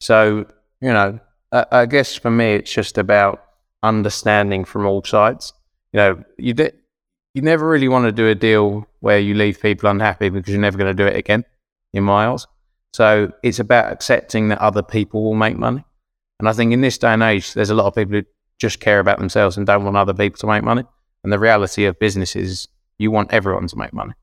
So, 0.00 0.46
you 0.80 0.92
know, 0.92 1.20
I, 1.52 1.66
I 1.70 1.86
guess 1.86 2.16
for 2.16 2.30
me, 2.30 2.54
it's 2.54 2.72
just 2.72 2.98
about 2.98 3.44
understanding 3.82 4.64
from 4.64 4.86
all 4.86 5.04
sides. 5.04 5.52
You 5.92 5.98
know, 5.98 6.24
you 6.38 6.54
you 7.34 7.42
never 7.42 7.68
really 7.68 7.88
want 7.88 8.06
to 8.06 8.12
do 8.12 8.28
a 8.28 8.34
deal 8.34 8.86
where 9.00 9.18
you 9.18 9.34
leave 9.34 9.60
people 9.60 9.88
unhappy 9.88 10.28
because 10.28 10.52
you're 10.52 10.60
never 10.60 10.78
going 10.78 10.94
to 10.94 11.02
do 11.02 11.06
it 11.06 11.16
again 11.16 11.44
in 11.92 12.04
miles. 12.04 12.46
So 12.92 13.32
it's 13.42 13.58
about 13.58 13.92
accepting 13.92 14.48
that 14.48 14.58
other 14.58 14.82
people 14.82 15.22
will 15.24 15.34
make 15.34 15.56
money. 15.56 15.84
And 16.38 16.48
I 16.48 16.52
think 16.52 16.72
in 16.72 16.80
this 16.80 16.98
day 16.98 17.12
and 17.12 17.22
age, 17.22 17.54
there's 17.54 17.70
a 17.70 17.74
lot 17.74 17.86
of 17.86 17.94
people 17.94 18.14
who 18.14 18.24
just 18.58 18.80
care 18.80 19.00
about 19.00 19.18
themselves 19.18 19.56
and 19.56 19.66
don't 19.66 19.84
want 19.84 19.96
other 19.96 20.12
people 20.14 20.38
to 20.38 20.46
make 20.46 20.62
money. 20.62 20.84
And 21.24 21.32
the 21.32 21.38
reality 21.38 21.84
of 21.84 21.98
business 21.98 22.34
is 22.36 22.68
you 22.98 23.10
want 23.10 23.32
everyone 23.32 23.66
to 23.68 23.78
make 23.78 23.92
money 23.92 24.14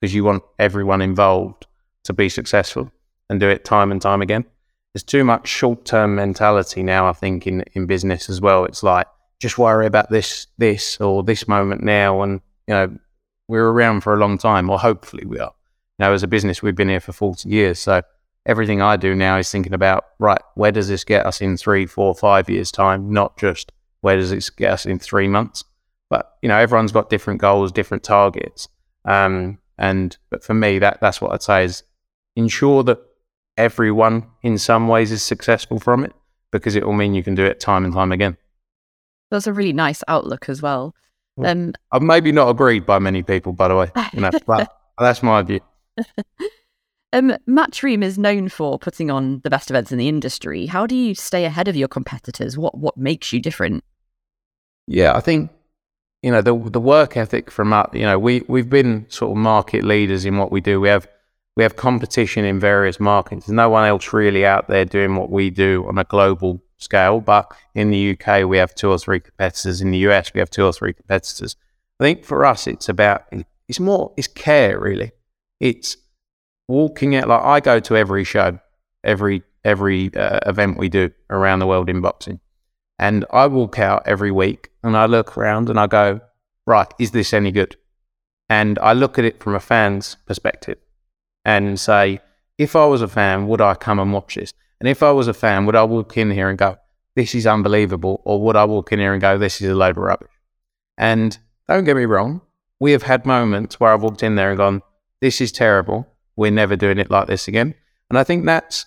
because 0.00 0.14
you 0.14 0.24
want 0.24 0.42
everyone 0.58 1.02
involved 1.02 1.66
to 2.04 2.12
be 2.12 2.28
successful 2.28 2.90
and 3.28 3.40
do 3.40 3.48
it 3.48 3.64
time 3.64 3.92
and 3.92 4.00
time 4.00 4.22
again. 4.22 4.44
There's 4.92 5.02
too 5.02 5.24
much 5.24 5.46
short 5.48 5.84
term 5.84 6.14
mentality 6.14 6.82
now, 6.82 7.08
I 7.08 7.12
think, 7.12 7.46
in, 7.46 7.62
in 7.74 7.86
business 7.86 8.30
as 8.30 8.40
well. 8.40 8.64
It's 8.64 8.82
like, 8.82 9.06
just 9.40 9.58
worry 9.58 9.86
about 9.86 10.10
this, 10.10 10.46
this, 10.56 11.00
or 11.00 11.22
this 11.22 11.46
moment 11.46 11.82
now. 11.82 12.22
And, 12.22 12.40
you 12.66 12.74
know, 12.74 12.98
we're 13.46 13.68
around 13.68 14.00
for 14.00 14.14
a 14.14 14.18
long 14.18 14.38
time, 14.38 14.68
or 14.68 14.78
hopefully 14.78 15.24
we 15.26 15.38
are. 15.38 15.52
Now, 15.98 16.12
as 16.12 16.22
a 16.22 16.28
business, 16.28 16.62
we've 16.62 16.74
been 16.74 16.88
here 16.88 17.00
for 17.00 17.12
40 17.12 17.48
years. 17.48 17.78
So 17.78 18.02
everything 18.46 18.80
I 18.80 18.96
do 18.96 19.14
now 19.14 19.38
is 19.38 19.50
thinking 19.50 19.74
about, 19.74 20.04
right, 20.18 20.40
where 20.54 20.72
does 20.72 20.88
this 20.88 21.04
get 21.04 21.26
us 21.26 21.40
in 21.40 21.56
three, 21.56 21.86
four, 21.86 22.14
five 22.14 22.48
years' 22.48 22.72
time? 22.72 23.12
Not 23.12 23.36
just 23.38 23.72
where 24.00 24.16
does 24.16 24.30
this 24.30 24.50
get 24.50 24.72
us 24.72 24.86
in 24.86 24.98
three 24.98 25.28
months? 25.28 25.64
But, 26.10 26.36
you 26.42 26.48
know, 26.48 26.58
everyone's 26.58 26.92
got 26.92 27.10
different 27.10 27.40
goals, 27.40 27.72
different 27.72 28.02
targets. 28.02 28.68
Um, 29.04 29.58
and, 29.76 30.16
but 30.30 30.42
for 30.42 30.54
me, 30.54 30.78
that, 30.78 31.00
that's 31.00 31.20
what 31.20 31.32
I'd 31.32 31.42
say 31.42 31.64
is 31.64 31.82
ensure 32.36 32.82
that 32.84 32.98
everyone 33.56 34.26
in 34.42 34.56
some 34.58 34.88
ways 34.88 35.12
is 35.12 35.22
successful 35.22 35.78
from 35.78 36.04
it 36.04 36.12
because 36.50 36.76
it 36.76 36.86
will 36.86 36.94
mean 36.94 37.14
you 37.14 37.22
can 37.22 37.34
do 37.34 37.44
it 37.44 37.60
time 37.60 37.84
and 37.84 37.92
time 37.92 38.12
again. 38.12 38.36
That's 39.30 39.46
a 39.46 39.52
really 39.52 39.74
nice 39.74 40.02
outlook 40.08 40.48
as 40.48 40.62
well. 40.62 40.94
Um, 41.44 41.74
I'm 41.92 42.06
maybe 42.06 42.32
not 42.32 42.48
agreed 42.48 42.84
by 42.84 42.98
many 42.98 43.22
people, 43.22 43.52
by 43.52 43.68
the 43.68 43.76
way, 43.76 43.90
you 44.12 44.20
know, 44.20 44.30
but 44.46 44.72
that's 44.98 45.22
my 45.22 45.42
view. 45.42 45.60
um, 47.12 47.36
Matchroom 47.48 48.02
is 48.02 48.18
known 48.18 48.48
for 48.48 48.78
putting 48.78 49.10
on 49.10 49.40
the 49.44 49.50
best 49.50 49.70
events 49.70 49.92
in 49.92 49.98
the 49.98 50.08
industry. 50.08 50.66
How 50.66 50.86
do 50.86 50.96
you 50.96 51.14
stay 51.14 51.44
ahead 51.44 51.68
of 51.68 51.76
your 51.76 51.88
competitors? 51.88 52.58
What 52.58 52.76
what 52.76 52.96
makes 52.96 53.32
you 53.32 53.40
different? 53.40 53.84
Yeah, 54.86 55.14
I 55.14 55.20
think 55.20 55.50
you 56.22 56.30
know 56.30 56.42
the 56.42 56.56
the 56.70 56.80
work 56.80 57.16
ethic 57.16 57.50
from 57.50 57.72
us. 57.72 57.90
You 57.92 58.02
know, 58.02 58.18
we 58.18 58.42
we've 58.48 58.68
been 58.68 59.06
sort 59.08 59.32
of 59.32 59.36
market 59.36 59.84
leaders 59.84 60.24
in 60.24 60.36
what 60.36 60.50
we 60.50 60.60
do. 60.60 60.80
We 60.80 60.88
have 60.88 61.06
we 61.56 61.62
have 61.62 61.76
competition 61.76 62.44
in 62.44 62.60
various 62.60 63.00
markets. 63.00 63.46
There's 63.46 63.54
no 63.54 63.68
one 63.68 63.84
else 63.84 64.12
really 64.12 64.44
out 64.44 64.68
there 64.68 64.84
doing 64.84 65.16
what 65.16 65.30
we 65.30 65.50
do 65.50 65.84
on 65.88 65.98
a 65.98 66.04
global 66.04 66.62
scale. 66.76 67.20
But 67.20 67.52
in 67.74 67.90
the 67.90 68.16
UK, 68.16 68.48
we 68.48 68.58
have 68.58 68.74
two 68.74 68.90
or 68.90 68.98
three 68.98 69.20
competitors. 69.20 69.80
In 69.80 69.90
the 69.90 69.98
US, 70.08 70.32
we 70.32 70.40
have 70.40 70.50
two 70.50 70.64
or 70.64 70.72
three 70.72 70.92
competitors. 70.92 71.56
I 72.00 72.04
think 72.04 72.24
for 72.24 72.44
us, 72.44 72.66
it's 72.66 72.88
about 72.88 73.24
it's 73.68 73.80
more 73.80 74.12
it's 74.16 74.28
care 74.28 74.78
really. 74.78 75.12
It's 75.60 75.96
walking 76.68 77.16
out 77.16 77.28
like 77.28 77.42
I 77.42 77.60
go 77.60 77.80
to 77.80 77.96
every 77.96 78.24
show, 78.24 78.58
every 79.04 79.42
every 79.64 80.14
uh, 80.14 80.40
event 80.46 80.78
we 80.78 80.88
do 80.88 81.10
around 81.30 81.58
the 81.60 81.66
world 81.66 81.88
in 81.88 82.00
boxing, 82.00 82.40
and 82.98 83.24
I 83.30 83.46
walk 83.46 83.78
out 83.78 84.02
every 84.06 84.30
week 84.30 84.70
and 84.82 84.96
I 84.96 85.06
look 85.06 85.36
around 85.36 85.68
and 85.68 85.78
I 85.78 85.86
go, 85.86 86.20
right, 86.66 86.92
is 86.98 87.10
this 87.10 87.32
any 87.32 87.50
good? 87.50 87.76
And 88.48 88.78
I 88.78 88.92
look 88.92 89.18
at 89.18 89.24
it 89.24 89.42
from 89.42 89.54
a 89.54 89.60
fan's 89.60 90.16
perspective 90.26 90.78
and 91.44 91.78
say, 91.78 92.20
if 92.56 92.74
I 92.74 92.86
was 92.86 93.02
a 93.02 93.08
fan, 93.08 93.46
would 93.48 93.60
I 93.60 93.74
come 93.74 93.98
and 93.98 94.12
watch 94.12 94.34
this? 94.34 94.52
And 94.80 94.88
if 94.88 95.02
I 95.02 95.10
was 95.12 95.28
a 95.28 95.34
fan, 95.34 95.66
would 95.66 95.76
I 95.76 95.84
walk 95.84 96.16
in 96.16 96.30
here 96.30 96.48
and 96.48 96.58
go, 96.58 96.76
this 97.14 97.34
is 97.34 97.46
unbelievable? 97.46 98.22
Or 98.24 98.40
would 98.42 98.56
I 98.56 98.64
walk 98.64 98.92
in 98.92 98.98
here 98.98 99.12
and 99.12 99.20
go, 99.20 99.38
this 99.38 99.60
is 99.60 99.70
a 99.70 99.74
load 99.74 99.90
of 99.90 99.98
rubbish? 99.98 100.30
And 100.96 101.36
don't 101.68 101.84
get 101.84 101.96
me 101.96 102.04
wrong, 102.04 102.40
we 102.80 102.92
have 102.92 103.02
had 103.02 103.26
moments 103.26 103.80
where 103.80 103.92
I've 103.92 104.02
walked 104.02 104.22
in 104.22 104.36
there 104.36 104.50
and 104.50 104.58
gone, 104.58 104.82
this 105.20 105.40
is 105.40 105.52
terrible. 105.52 106.06
We're 106.36 106.50
never 106.50 106.76
doing 106.76 106.98
it 106.98 107.10
like 107.10 107.26
this 107.26 107.48
again. 107.48 107.74
And 108.08 108.18
I 108.18 108.24
think 108.24 108.46
that's, 108.46 108.86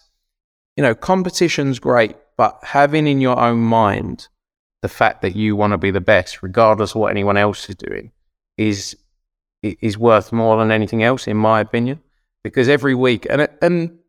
you 0.77 0.83
know, 0.83 0.95
competition's 0.95 1.79
great, 1.79 2.15
but 2.37 2.57
having 2.63 3.05
in 3.07 3.21
your 3.21 3.39
own 3.39 3.59
mind 3.59 4.29
the 4.81 4.89
fact 4.89 5.21
that 5.21 5.35
you 5.35 5.55
want 5.55 5.71
to 5.71 5.77
be 5.77 5.91
the 5.91 6.01
best, 6.01 6.41
regardless 6.41 6.91
of 6.91 7.01
what 7.01 7.11
anyone 7.11 7.37
else 7.37 7.69
is 7.69 7.75
doing, 7.75 8.11
is 8.57 8.97
is 9.61 9.97
worth 9.97 10.31
more 10.31 10.57
than 10.57 10.71
anything 10.71 11.03
else, 11.03 11.27
in 11.27 11.37
my 11.37 11.59
opinion. 11.59 11.99
Because 12.43 12.67
every 12.67 12.95
week, 12.95 13.27
and 13.29 13.41
it, 13.41 13.57
and 13.61 13.99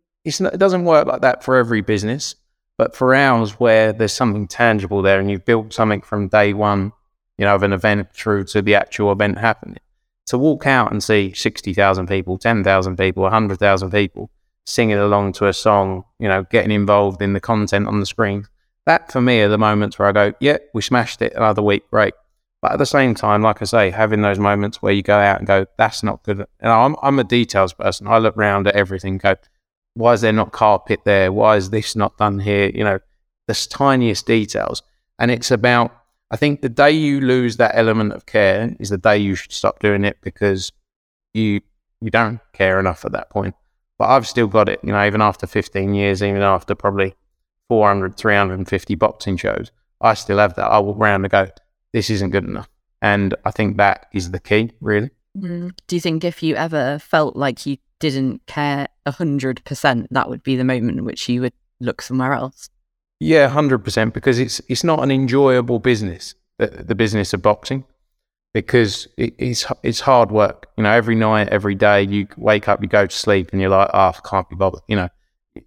not, 0.41 0.55
it 0.55 0.59
doesn't 0.59 0.85
work 0.85 1.07
like 1.07 1.21
that 1.21 1.45
for 1.45 1.57
every 1.57 1.83
business, 1.83 2.35
but 2.79 2.97
for 2.97 3.15
ours, 3.15 3.61
where 3.61 3.93
there's 3.93 4.15
something 4.15 4.49
tangible 4.49 5.03
there, 5.03 5.21
and 5.21 5.31
you've 5.31 5.45
built 5.45 5.75
something 5.75 6.01
from 6.01 6.29
day 6.29 6.55
one, 6.55 6.93
you 7.37 7.45
know, 7.45 7.55
of 7.55 7.63
an 7.63 7.75
event 7.75 8.09
through 8.15 8.45
to 8.45 8.63
the 8.63 8.75
actual 8.75 9.13
event 9.13 9.39
happening. 9.39 9.79
To 10.27 10.39
walk 10.39 10.67
out 10.67 10.91
and 10.91 11.03
see 11.03 11.35
sixty 11.35 11.75
thousand 11.75 12.07
people, 12.07 12.39
ten 12.39 12.65
thousand 12.65 12.97
people, 12.97 13.29
hundred 13.29 13.59
thousand 13.59 13.91
people 13.91 14.31
singing 14.65 14.97
along 14.97 15.33
to 15.33 15.49
a 15.49 15.53
song, 15.53 16.05
you 16.19 16.29
know, 16.29 16.45
getting 16.45 16.71
involved 16.71 17.21
in 17.21 17.33
the 17.33 17.41
content 17.41 17.87
on 17.87 18.01
the 18.01 18.07
screen. 18.07 18.47
That 18.87 19.13
for 19.13 19.21
me 19.21 19.41
are 19.41 19.49
the 19.49 19.59
moments 19.59 19.99
where 19.99 20.09
I 20.09 20.13
go, 20.13 20.33
yeah, 20.41 20.59
we 20.75 20.83
smashed 20.83 21.23
it 21.23 21.35
another 21.35 21.63
week, 21.63 21.89
great. 21.91 22.15
But 22.61 22.73
at 22.73 22.79
the 22.79 22.87
same 22.87 23.15
time, 23.15 23.43
like 23.43 23.61
I 23.61 23.65
say, 23.65 23.91
having 23.91 24.23
those 24.23 24.39
moments 24.39 24.81
where 24.81 24.93
you 24.93 25.03
go 25.03 25.19
out 25.19 25.39
and 25.39 25.47
go, 25.47 25.67
that's 25.79 26.03
not 26.03 26.23
good. 26.23 26.47
And 26.61 26.73
I'm, 26.73 26.97
I'm 27.03 27.19
a 27.19 27.25
details 27.25 27.73
person. 27.73 28.07
I 28.07 28.19
look 28.19 28.37
around 28.37 28.67
at 28.69 28.77
everything, 28.77 29.19
go, 29.19 29.35
why 29.95 30.15
is 30.15 30.21
there 30.21 30.33
not 30.33 30.53
carpet 30.53 31.01
there? 31.05 31.33
Why 31.33 31.57
is 31.57 31.71
this 31.71 31.97
not 31.97 32.17
done 32.19 32.39
here? 32.39 32.71
You 32.73 32.85
know, 32.85 32.99
the 33.49 33.55
tiniest 33.55 34.27
details. 34.27 34.83
And 35.19 35.31
it's 35.31 35.51
about, 35.51 35.93
I 36.31 36.37
think 36.37 36.63
the 36.63 36.69
day 36.69 36.93
you 36.93 37.21
lose 37.21 37.57
that 37.59 37.73
element 37.75 38.13
of 38.13 38.27
care 38.27 38.75
is 38.79 38.91
the 38.91 38.99
day 38.99 39.19
you 39.19 39.35
should 39.35 39.53
stop 39.53 39.81
doing 39.81 40.05
it 40.05 40.19
because 40.23 40.73
you 41.35 41.61
you 42.01 42.11
don't 42.11 42.41
care 42.53 42.81
enough 42.81 43.05
at 43.05 43.13
that 43.13 43.31
point. 43.31 43.55
But 43.99 44.09
I've 44.09 44.27
still 44.27 44.49
got 44.49 44.69
it, 44.69 44.81
you 44.83 44.93
know, 44.93 45.07
even 45.07 45.23
after 45.23 45.47
15 45.47 45.95
years, 45.95 46.23
even 46.23 46.43
after 46.43 46.75
probably 46.75 47.15
400, 47.69 48.17
350 48.17 48.95
boxing 48.97 49.37
shows, 49.37 49.71
I 50.01 50.15
still 50.15 50.39
have 50.39 50.55
that. 50.57 50.67
I 50.67 50.79
walk 50.79 50.99
around 50.99 51.25
and 51.25 51.31
go, 51.31 51.49
this 51.93 52.11
isn't 52.11 52.31
good 52.31 52.45
enough. 52.45 52.69
And 53.01 53.35
I 53.45 53.51
think 53.51 53.77
that 53.77 54.07
is 54.13 54.31
the 54.31 54.41
key, 54.41 54.73
really. 54.81 55.11
Mm. 55.37 55.73
Do 55.87 55.97
you 55.97 56.01
think 56.01 56.25
if 56.25 56.43
you 56.43 56.55
ever 56.57 56.99
felt 56.99 57.37
like 57.37 57.67
you 57.67 57.79
didn't 58.03 58.45
care 58.47 58.89
100%, 59.07 60.07
that 60.11 60.29
would 60.29 60.43
be 60.43 60.57
the 60.57 60.65
moment 60.65 60.99
in 60.99 61.05
which 61.05 61.29
you 61.29 61.41
would 61.41 61.53
look 61.81 62.03
somewhere 62.03 62.33
else. 62.33 62.69
Yeah, 63.21 63.49
100%, 63.49 64.13
because 64.13 64.41
it's 64.41 64.61
it's 64.69 64.83
not 64.83 65.03
an 65.03 65.13
enjoyable 65.13 65.79
business, 65.79 66.35
the, 66.59 66.67
the 66.67 66.97
business 66.97 67.33
of 67.33 67.43
boxing, 67.43 67.85
because 68.53 69.07
it, 69.17 69.35
it's 69.39 69.65
it's 69.85 70.01
hard 70.01 70.33
work. 70.33 70.67
You 70.77 70.83
know, 70.83 70.91
every 70.91 71.15
night, 71.15 71.49
every 71.51 71.77
day, 71.77 72.03
you 72.03 72.27
wake 72.37 72.69
up, 72.69 72.83
you 72.83 72.89
go 72.89 73.07
to 73.07 73.17
sleep, 73.17 73.51
and 73.53 73.61
you're 73.61 73.71
like, 73.71 73.91
oh, 73.95 74.13
I 74.17 74.29
can't 74.29 74.49
be 74.49 74.57
bothered. 74.57 74.83
You 74.89 74.97
know, 74.97 75.09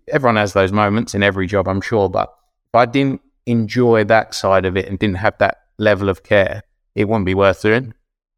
everyone 0.08 0.36
has 0.36 0.54
those 0.54 0.72
moments 0.72 1.16
in 1.16 1.24
every 1.24 1.48
job, 1.48 1.68
I'm 1.68 1.82
sure, 1.82 2.10
but 2.10 2.34
if 2.74 2.76
I 2.76 2.86
didn't 2.86 3.22
enjoy 3.46 4.04
that 4.06 4.34
side 4.34 4.66
of 4.66 4.76
it 4.78 4.88
and 4.88 4.98
didn't 4.98 5.18
have 5.18 5.38
that 5.40 5.58
level 5.78 6.10
of 6.10 6.24
care, 6.24 6.64
it 6.96 7.08
wouldn't 7.08 7.26
be 7.26 7.36
worth 7.36 7.62
doing 7.62 7.94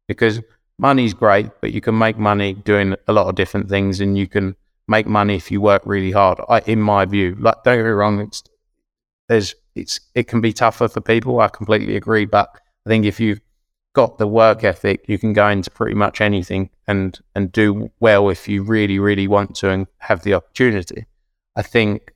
because 0.06 0.40
money's 0.78 1.14
great, 1.14 1.50
but 1.60 1.72
you 1.72 1.80
can 1.80 1.96
make 1.96 2.18
money 2.18 2.54
doing 2.54 2.94
a 3.06 3.12
lot 3.12 3.28
of 3.28 3.34
different 3.34 3.68
things, 3.68 4.00
and 4.00 4.16
you 4.16 4.26
can 4.26 4.56
make 4.86 5.06
money 5.06 5.36
if 5.36 5.50
you 5.50 5.60
work 5.60 5.82
really 5.84 6.12
hard. 6.12 6.40
I, 6.48 6.60
in 6.60 6.80
my 6.80 7.04
view, 7.04 7.36
like 7.38 7.62
don't 7.64 7.78
get 7.78 7.84
me 7.84 7.90
wrong, 7.90 8.20
it's 8.20 8.42
there's 9.28 9.54
it's 9.74 10.00
it 10.14 10.28
can 10.28 10.40
be 10.40 10.52
tougher 10.52 10.88
for 10.88 11.00
people. 11.00 11.40
I 11.40 11.48
completely 11.48 11.96
agree, 11.96 12.24
but 12.24 12.48
I 12.86 12.88
think 12.88 13.04
if 13.04 13.20
you've 13.20 13.40
got 13.94 14.18
the 14.18 14.26
work 14.26 14.64
ethic, 14.64 15.04
you 15.08 15.18
can 15.18 15.32
go 15.32 15.48
into 15.48 15.70
pretty 15.70 15.94
much 15.94 16.20
anything 16.20 16.70
and 16.86 17.18
and 17.34 17.52
do 17.52 17.90
well 18.00 18.30
if 18.30 18.48
you 18.48 18.62
really 18.62 18.98
really 18.98 19.28
want 19.28 19.54
to 19.56 19.70
and 19.70 19.86
have 19.98 20.22
the 20.22 20.34
opportunity. 20.34 21.06
I 21.58 21.62
think, 21.62 22.14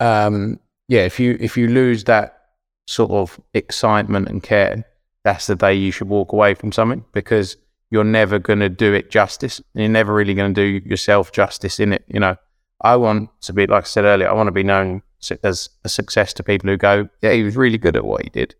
um, 0.00 0.58
yeah, 0.88 1.02
if 1.02 1.20
you 1.20 1.36
if 1.38 1.56
you 1.56 1.68
lose 1.68 2.04
that 2.04 2.40
sort 2.88 3.10
of 3.10 3.38
excitement 3.52 4.28
and 4.28 4.42
care, 4.42 4.84
that's 5.24 5.46
the 5.46 5.54
day 5.54 5.74
you 5.74 5.92
should 5.92 6.08
walk 6.08 6.32
away 6.32 6.54
from 6.54 6.72
something 6.72 7.04
because 7.12 7.58
you're 7.90 8.02
never 8.02 8.38
going 8.38 8.60
to 8.60 8.70
do 8.70 8.94
it 8.94 9.10
justice. 9.10 9.60
You're 9.74 9.88
never 9.88 10.14
really 10.14 10.34
going 10.34 10.54
to 10.54 10.60
do 10.60 10.88
yourself 10.88 11.32
justice 11.32 11.78
in 11.78 11.92
it. 11.92 12.04
You 12.08 12.18
know, 12.18 12.36
I 12.80 12.96
want 12.96 13.30
to 13.42 13.52
be, 13.52 13.66
like 13.66 13.84
I 13.84 13.86
said 13.86 14.04
earlier, 14.04 14.28
I 14.28 14.32
want 14.32 14.48
to 14.48 14.52
be 14.52 14.62
known 14.62 15.02
as 15.42 15.68
a 15.84 15.88
success 15.88 16.32
to 16.34 16.42
people 16.42 16.70
who 16.70 16.76
go, 16.76 17.08
yeah, 17.22 17.32
he 17.32 17.42
was 17.42 17.56
really 17.56 17.78
good 17.78 17.96
at 17.96 18.04
what 18.04 18.22
he 18.22 18.30
did. 18.30 18.54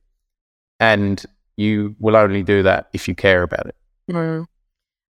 And 0.78 1.24
you 1.56 1.96
will 1.98 2.16
only 2.16 2.42
do 2.42 2.62
that 2.64 2.88
if 2.92 3.08
you 3.08 3.14
care 3.14 3.42
about 3.42 3.66
it. 3.66 3.76
Mm. 4.10 4.46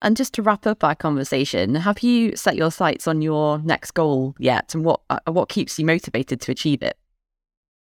And 0.01 0.15
just 0.15 0.33
to 0.35 0.43
wrap 0.43 0.67
up 0.67 0.83
our 0.83 0.95
conversation, 0.95 1.73
have 1.75 2.03
you 2.03 2.35
set 2.35 2.55
your 2.55 2.71
sights 2.71 3.07
on 3.07 3.21
your 3.21 3.59
next 3.59 3.91
goal 3.91 4.35
yet, 4.37 4.75
and 4.75 4.85
what 4.85 5.01
uh, 5.09 5.19
what 5.25 5.49
keeps 5.49 5.79
you 5.79 5.85
motivated 5.85 6.39
to 6.41 6.51
achieve 6.51 6.83
it? 6.83 6.97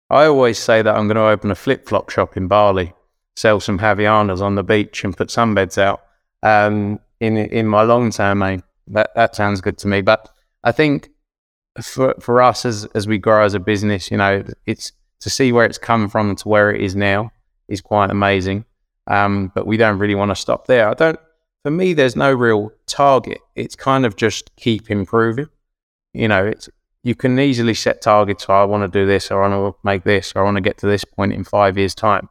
I 0.09 0.25
always 0.25 0.57
say 0.57 0.81
that 0.81 0.95
I'm 0.95 1.07
going 1.07 1.15
to 1.15 1.27
open 1.27 1.51
a 1.51 1.55
flip 1.55 1.87
flop 1.87 2.09
shop 2.09 2.37
in 2.37 2.47
Bali, 2.47 2.93
sell 3.35 3.59
some 3.59 3.79
Havaianas 3.79 4.41
on 4.41 4.55
the 4.55 4.63
beach, 4.63 5.03
and 5.03 5.15
put 5.15 5.29
sunbeds 5.29 5.77
out. 5.77 6.03
Um, 6.41 6.99
in 7.19 7.37
in 7.37 7.67
my 7.67 7.83
long 7.83 8.11
term 8.11 8.41
aim, 8.43 8.63
that 8.87 9.11
that 9.15 9.35
sounds 9.35 9.59
good 9.59 9.77
to 9.79 9.87
me. 9.87 10.01
But 10.01 10.29
I 10.63 10.71
think 10.71 11.09
for 11.81 12.15
for 12.21 12.41
us 12.41 12.65
as 12.65 12.85
as 12.95 13.07
we 13.07 13.17
grow 13.17 13.43
as 13.43 13.55
a 13.55 13.59
business, 13.59 14.09
you 14.09 14.17
know, 14.17 14.43
it's 14.65 14.93
to 15.19 15.29
see 15.29 15.51
where 15.51 15.65
it's 15.65 15.77
come 15.77 16.07
from 16.07 16.35
to 16.37 16.47
where 16.47 16.71
it 16.71 16.81
is 16.81 16.95
now 16.95 17.31
is 17.67 17.81
quite 17.81 18.11
amazing. 18.11 18.63
Um, 19.07 19.51
but 19.53 19.67
we 19.67 19.77
don't 19.77 19.99
really 19.99 20.15
want 20.15 20.31
to 20.31 20.35
stop 20.35 20.67
there. 20.67 20.89
I 20.89 20.93
don't 20.93 21.19
for 21.65 21.71
me, 21.71 21.93
there's 21.93 22.15
no 22.15 22.31
real 22.31 22.71
target. 22.85 23.39
It's 23.55 23.75
kind 23.75 24.05
of 24.05 24.15
just 24.15 24.55
keep 24.55 24.91
improving. 24.91 25.47
You 26.13 26.27
know, 26.27 26.45
it's 26.45 26.69
you 27.01 27.15
can 27.15 27.39
easily 27.39 27.73
set 27.73 28.03
targets. 28.03 28.45
Oh, 28.47 28.53
I 28.53 28.65
want 28.65 28.83
to 28.83 28.99
do 28.99 29.07
this, 29.07 29.31
or 29.31 29.41
I 29.41 29.49
want 29.49 29.73
to 29.73 29.79
make 29.83 30.03
this, 30.03 30.33
or 30.35 30.41
I 30.41 30.45
want 30.45 30.57
to 30.57 30.61
get 30.61 30.77
to 30.77 30.85
this 30.85 31.03
point 31.03 31.33
in 31.33 31.43
five 31.43 31.75
years' 31.75 31.95
time. 31.95 32.29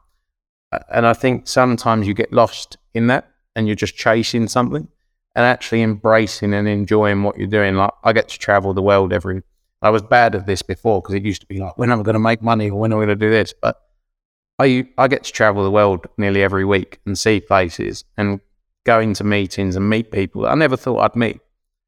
And 0.89 1.05
I 1.05 1.15
think 1.15 1.49
sometimes 1.49 2.07
you 2.07 2.15
get 2.15 2.33
lost 2.33 2.77
in 2.95 3.09
that, 3.09 3.29
and 3.57 3.67
you're 3.67 3.75
just 3.75 3.97
chasing 3.97 4.47
something, 4.47 4.87
and 5.35 5.45
actually 5.45 5.83
embracing 5.83 6.55
and 6.55 6.69
enjoying 6.69 7.25
what 7.25 7.37
you're 7.37 7.49
doing. 7.49 7.75
Like 7.75 7.91
I 8.05 8.13
get 8.13 8.29
to 8.29 8.39
travel 8.39 8.73
the 8.73 8.83
world 8.83 9.13
every. 9.13 9.43
I 9.83 9.91
was 9.91 10.03
bad 10.03 10.37
at 10.37 10.47
this 10.47 10.63
before 10.63 11.03
because 11.03 11.17
it 11.17 11.25
used 11.25 11.41
to 11.41 11.49
be 11.49 11.59
like, 11.59 11.77
when 11.77 11.91
am 11.91 11.99
I 11.99 12.03
going 12.05 12.15
to 12.15 12.21
make 12.21 12.41
money, 12.41 12.71
or 12.71 12.79
when 12.79 12.93
am 12.93 12.99
I 12.99 13.07
going 13.07 13.19
to 13.19 13.27
do 13.27 13.31
this? 13.31 13.53
But 13.61 13.83
I 14.61 14.87
I 14.97 15.09
get 15.09 15.25
to 15.25 15.33
travel 15.33 15.65
the 15.65 15.73
world 15.73 16.07
nearly 16.19 16.45
every 16.45 16.65
week 16.65 17.01
and 17.05 17.19
see 17.19 17.41
places 17.41 18.05
and 18.17 18.39
going 18.85 19.15
to 19.15 19.25
meetings 19.25 19.77
and 19.77 19.89
meet 19.89 20.11
people 20.11 20.47
I 20.47 20.55
never 20.55 20.77
thought 20.77 21.01
I'd 21.01 21.17
meet. 21.17 21.41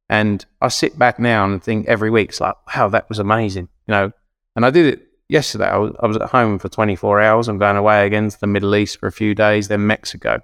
And 0.08 0.44
I 0.60 0.68
sit 0.68 0.98
back 0.98 1.18
now 1.18 1.44
and 1.44 1.62
think 1.62 1.86
every 1.88 2.10
week, 2.10 2.30
it's 2.30 2.40
like, 2.40 2.54
wow, 2.74 2.88
that 2.88 3.08
was 3.08 3.18
amazing, 3.18 3.68
you 3.86 3.92
know. 3.92 4.12
And 4.54 4.64
I 4.64 4.70
did 4.70 4.86
it 4.86 5.08
yesterday. 5.28 5.66
I 5.66 5.76
was, 5.78 5.96
I 6.00 6.06
was 6.06 6.16
at 6.16 6.30
home 6.30 6.58
for 6.58 6.68
24 6.68 7.20
hours. 7.20 7.48
I'm 7.48 7.58
going 7.58 7.76
away 7.76 8.06
again 8.06 8.28
to 8.28 8.40
the 8.40 8.46
Middle 8.46 8.76
East 8.76 8.98
for 8.98 9.08
a 9.08 9.12
few 9.12 9.34
days, 9.34 9.68
then 9.68 9.86
Mexico. 9.86 10.40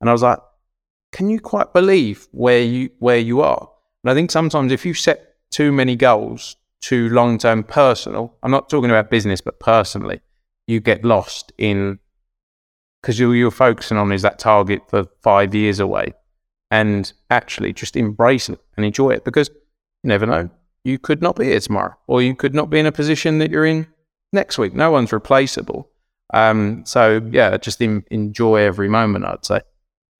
And 0.00 0.08
I 0.08 0.12
was 0.12 0.22
like, 0.22 0.38
can 1.12 1.28
you 1.28 1.40
quite 1.40 1.72
believe 1.72 2.28
where 2.30 2.62
you 2.62 2.90
where 3.00 3.18
you 3.18 3.40
are? 3.40 3.68
And 4.04 4.10
I 4.10 4.14
think 4.14 4.30
sometimes 4.30 4.72
if 4.72 4.86
you 4.86 4.94
set 4.94 5.34
too 5.50 5.72
many 5.72 5.96
goals, 5.96 6.56
too 6.80 7.08
long 7.10 7.36
term 7.36 7.64
personal, 7.64 8.36
I'm 8.42 8.50
not 8.50 8.70
talking 8.70 8.90
about 8.90 9.10
business, 9.10 9.40
but 9.40 9.58
personally, 9.58 10.20
you 10.66 10.80
get 10.80 11.04
lost 11.04 11.52
in 11.58 11.98
because 13.00 13.18
you're, 13.18 13.34
you're 13.34 13.50
focusing 13.50 13.96
on 13.96 14.12
is 14.12 14.22
that 14.22 14.38
target 14.38 14.82
for 14.88 15.06
five 15.22 15.54
years 15.54 15.80
away 15.80 16.12
and 16.70 17.12
actually 17.30 17.72
just 17.72 17.96
embrace 17.96 18.48
it 18.48 18.60
and 18.76 18.84
enjoy 18.84 19.10
it 19.10 19.24
because 19.24 19.48
you 19.48 20.08
never 20.08 20.26
know. 20.26 20.50
You 20.84 20.98
could 20.98 21.20
not 21.20 21.36
be 21.36 21.46
here 21.46 21.60
tomorrow 21.60 21.94
or 22.06 22.22
you 22.22 22.34
could 22.34 22.54
not 22.54 22.70
be 22.70 22.78
in 22.78 22.86
a 22.86 22.92
position 22.92 23.38
that 23.38 23.50
you're 23.50 23.66
in 23.66 23.86
next 24.32 24.58
week. 24.58 24.74
No 24.74 24.90
one's 24.90 25.12
replaceable. 25.12 25.90
Um, 26.32 26.84
so 26.86 27.20
yeah, 27.30 27.56
just 27.56 27.80
in, 27.80 28.04
enjoy 28.10 28.56
every 28.56 28.88
moment, 28.88 29.24
I'd 29.24 29.44
say. 29.44 29.60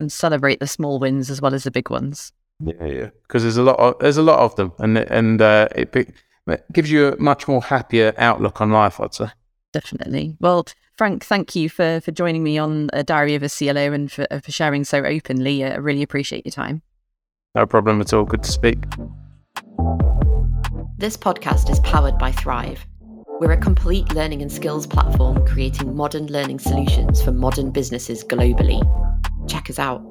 And 0.00 0.10
celebrate 0.10 0.60
the 0.60 0.66
small 0.66 0.98
wins 0.98 1.30
as 1.30 1.40
well 1.40 1.54
as 1.54 1.64
the 1.64 1.70
big 1.70 1.90
ones. 1.90 2.32
Yeah, 2.64 2.84
yeah. 2.84 3.10
Because 3.22 3.42
there's 3.42 3.56
a 3.56 3.62
lot 3.62 3.78
of, 3.78 3.98
there's 4.00 4.16
a 4.16 4.22
lot 4.22 4.40
of 4.40 4.56
them 4.56 4.72
and, 4.78 4.98
and, 4.98 5.40
uh, 5.40 5.68
it, 5.74 5.94
it 5.94 6.64
gives 6.72 6.90
you 6.90 7.08
a 7.08 7.20
much 7.20 7.46
more 7.46 7.62
happier 7.62 8.12
outlook 8.18 8.60
on 8.60 8.70
life, 8.70 9.00
I'd 9.00 9.14
say. 9.14 9.28
Definitely. 9.72 10.36
Well, 10.40 10.66
Frank, 11.00 11.24
thank 11.24 11.56
you 11.56 11.70
for 11.70 11.98
for 12.02 12.10
joining 12.10 12.42
me 12.42 12.58
on 12.58 12.90
a 12.92 13.02
Diary 13.02 13.34
of 13.34 13.42
a 13.42 13.48
CLO 13.48 13.90
and 13.90 14.12
for, 14.12 14.26
uh, 14.30 14.38
for 14.40 14.52
sharing 14.52 14.84
so 14.84 15.02
openly. 15.02 15.64
I 15.64 15.76
really 15.76 16.02
appreciate 16.02 16.44
your 16.44 16.52
time. 16.52 16.82
No 17.54 17.64
problem 17.64 18.02
at 18.02 18.12
all. 18.12 18.26
Good 18.26 18.42
to 18.42 18.52
speak. 18.52 18.82
This 20.98 21.16
podcast 21.16 21.70
is 21.70 21.80
powered 21.80 22.18
by 22.18 22.32
Thrive. 22.32 22.84
We're 23.40 23.52
a 23.52 23.56
complete 23.56 24.12
learning 24.12 24.42
and 24.42 24.52
skills 24.52 24.86
platform 24.86 25.46
creating 25.46 25.96
modern 25.96 26.26
learning 26.26 26.58
solutions 26.58 27.22
for 27.22 27.32
modern 27.32 27.70
businesses 27.70 28.22
globally. 28.22 28.82
Check 29.48 29.70
us 29.70 29.78
out. 29.78 30.02